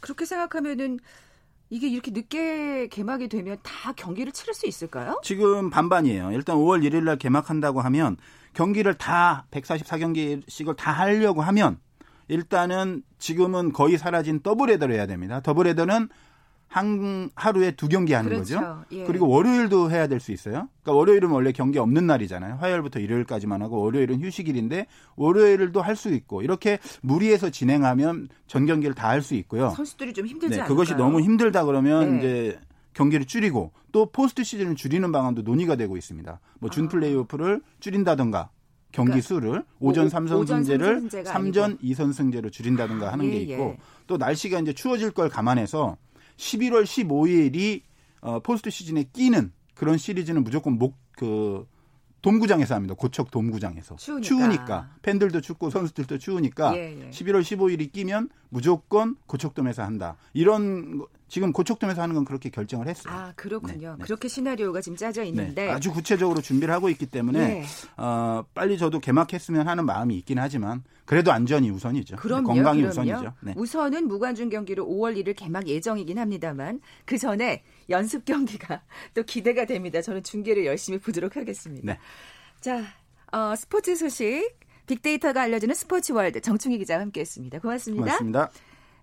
그렇게 0.02 0.26
생각하면은 0.26 1.00
이게 1.70 1.88
이렇게 1.88 2.10
늦게 2.10 2.88
개막이 2.88 3.30
되면 3.30 3.58
다 3.62 3.94
경기를 3.94 4.34
치를 4.34 4.56
수 4.56 4.68
있을까요? 4.68 5.22
지금 5.24 5.70
반반이에요. 5.70 6.32
일단 6.32 6.58
5월 6.58 6.84
1일 6.84 7.04
날 7.04 7.16
개막한다고 7.18 7.82
하면 7.82 8.18
경기를 8.54 8.96
다 8.96 9.46
144경기씩을 9.52 10.76
다 10.76 10.92
하려고 10.92 11.44
하면 11.44 11.78
일단은 12.28 13.04
지금은 13.20 13.72
거의 13.72 14.00
사라진 14.00 14.40
더블헤더를 14.40 14.96
해야 14.96 15.06
됩니다. 15.06 15.42
더블헤더는 15.42 16.10
한 16.72 17.30
하루에 17.36 17.72
두 17.72 17.90
경기 17.90 18.14
하는 18.14 18.30
그렇죠. 18.32 18.56
거죠. 18.56 18.84
예. 18.94 19.04
그리고 19.04 19.28
월요일도 19.28 19.92
해야 19.92 20.08
될 20.08 20.22
수 20.22 20.32
있어요. 20.32 20.70
그러니까 20.82 20.94
월요일은 20.94 21.30
원래 21.30 21.52
경기 21.52 21.78
없는 21.80 22.08
날이잖아요. 22.08 22.56
화요일부터 22.62 23.00
일요일까지만 23.02 23.62
하고 23.62 23.82
월요일은 23.82 24.22
휴식일인데 24.24 24.88
월요일도 25.18 25.82
할 25.82 25.98
수 25.98 26.14
있고 26.14 26.42
이렇게 26.42 26.80
무리해서 27.02 27.50
진행하면 27.50 28.30
전 28.48 28.66
경기를 28.66 28.96
다 28.96 29.10
할 29.10 29.22
수 29.22 29.36
있고요. 29.36 29.72
선수들이 29.72 30.14
좀 30.14 30.26
힘들지 30.26 30.56
네, 30.56 30.62
않을까요? 30.62 30.70
그것이 30.78 30.96
너무 30.96 31.20
힘들다 31.20 31.66
그러면 31.66 32.12
네. 32.12 32.18
이제 32.20 32.60
경기를 32.94 33.26
줄이고 33.26 33.74
또 33.92 34.10
포스트 34.10 34.44
시즌을 34.46 34.76
줄이는 34.76 35.12
방안도 35.12 35.42
논의가 35.42 35.76
되고 35.76 35.98
있습니다. 35.98 36.40
뭐준 36.62 36.86
아. 36.86 36.88
플레이오프를 36.88 37.62
줄인다던가 37.82 38.50
경기 38.94 39.10
그러니까 39.12 39.28
수를 39.28 39.64
오전 39.82 40.06
오- 40.06 40.10
삼선 40.10 40.38
오전 40.38 40.64
승제를 40.64 40.86
삼선 40.86 41.00
승제가 41.10 41.32
삼전 41.34 41.64
아니고. 41.66 41.80
이선 41.82 42.14
승제로 42.14 42.50
줄인다던가 42.50 43.12
하는 43.12 43.26
예, 43.26 43.32
게 43.32 43.38
있고 43.42 43.64
예. 43.64 43.78
또 44.08 44.16
날씨가 44.18 44.60
이제 44.60 44.72
추워질 44.74 45.12
걸 45.12 45.28
감안해서 45.30 45.98
11월 46.46 46.84
15일이 46.84 47.82
어, 48.22 48.40
포스트 48.40 48.70
시즌에 48.70 49.04
끼는 49.14 49.52
그런 49.76 49.98
시리즈는 49.98 50.44
무조건 50.44 50.78
목 50.78 51.00
그 51.18 51.68
돔구장에서 52.24 52.74
합니다. 52.74 52.96
고척 52.98 53.30
돔구장에서. 53.30 53.96
추우니까. 54.22 54.90
팬들도 55.04 55.42
춥고 55.42 55.70
선수들도 55.70 56.18
추우니까 56.18 56.76
예, 56.78 56.98
예. 57.00 57.10
11월 57.12 57.42
15일이 57.42 57.92
끼면 57.92 58.30
무조건 58.50 59.18
고척돔에서 59.28 59.84
한다. 59.84 60.16
이런 60.34 60.98
거- 61.00 61.08
지금 61.32 61.54
고척돔에서 61.54 62.02
하는 62.02 62.14
건 62.14 62.26
그렇게 62.26 62.50
결정을 62.50 62.90
했어요. 62.90 63.14
아, 63.14 63.32
그렇군요. 63.38 63.92
네, 63.92 63.96
네. 64.00 64.04
그렇게 64.04 64.28
시나리오가 64.28 64.82
지금 64.82 64.98
짜져 64.98 65.22
네, 65.22 65.30
있는데 65.30 65.70
아주 65.70 65.94
구체적으로 65.94 66.42
준비를 66.42 66.74
하고 66.74 66.90
있기 66.90 67.06
때문에 67.06 67.40
예. 67.40 67.64
어, 67.96 68.44
빨리 68.54 68.78
저도 68.78 69.00
개막했으면 69.00 69.66
하는 69.66 69.86
마음이 69.86 70.18
있긴 70.18 70.40
하지만 70.40 70.84
그래도 71.06 71.32
안전이 71.32 71.70
우선이죠. 71.70 72.18
그럼요. 72.18 72.48
건강이 72.48 72.82
그럼요. 72.82 72.92
우선이죠. 72.92 73.34
네. 73.40 73.54
우선은 73.56 74.10
무관중 74.10 74.50
경기로 74.50 74.86
5월 74.86 75.16
1일 75.24 75.38
개막 75.38 75.70
예정이긴 75.70 76.20
합니다만 76.20 76.82
그 77.06 77.18
전에 77.18 77.64
연습 77.90 78.26
경기가 78.26 78.82
또 79.16 79.24
기대가 79.24 79.64
됩니다. 79.64 80.02
저는 80.02 80.24
중계를 80.24 80.66
열심히 80.66 81.00
보도록 81.00 81.38
하겠습니다. 81.38 81.94
네. 81.94 81.98
자, 82.60 82.84
어, 83.32 83.56
스포츠 83.56 83.96
소식 83.96 84.60
빅데이터가 84.86 85.44
알려주는 85.44 85.74
스포츠 85.76 86.12
월드 86.12 86.42
정충희 86.42 86.78
기자와 86.80 87.00
함께했습니다. 87.00 87.60
고맙습니다. 87.60 88.04
고맙습니다. 88.04 88.52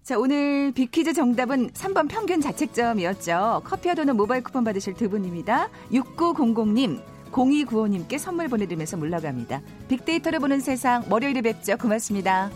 자, 0.02 0.18
오늘 0.18 0.72
빅퀴즈 0.72 1.12
정답은 1.12 1.70
3번 1.70 2.08
평균 2.08 2.40
자책점이었죠. 2.40 3.62
커피와 3.64 3.94
도넛 3.94 4.16
모바일 4.16 4.42
쿠폰 4.42 4.64
받으실 4.64 4.94
두 4.94 5.11
분입니다. 5.11 5.68
6900님, 5.92 7.02
0295님께 7.30 8.18
선물 8.18 8.48
보내드리면서 8.48 8.96
물러갑니다. 8.96 9.61
빅데이터를 9.88 10.38
보는 10.38 10.61
세상, 10.61 11.04
월요일에 11.11 11.42
뵙죠. 11.42 11.76
고맙습니다. 11.76 12.50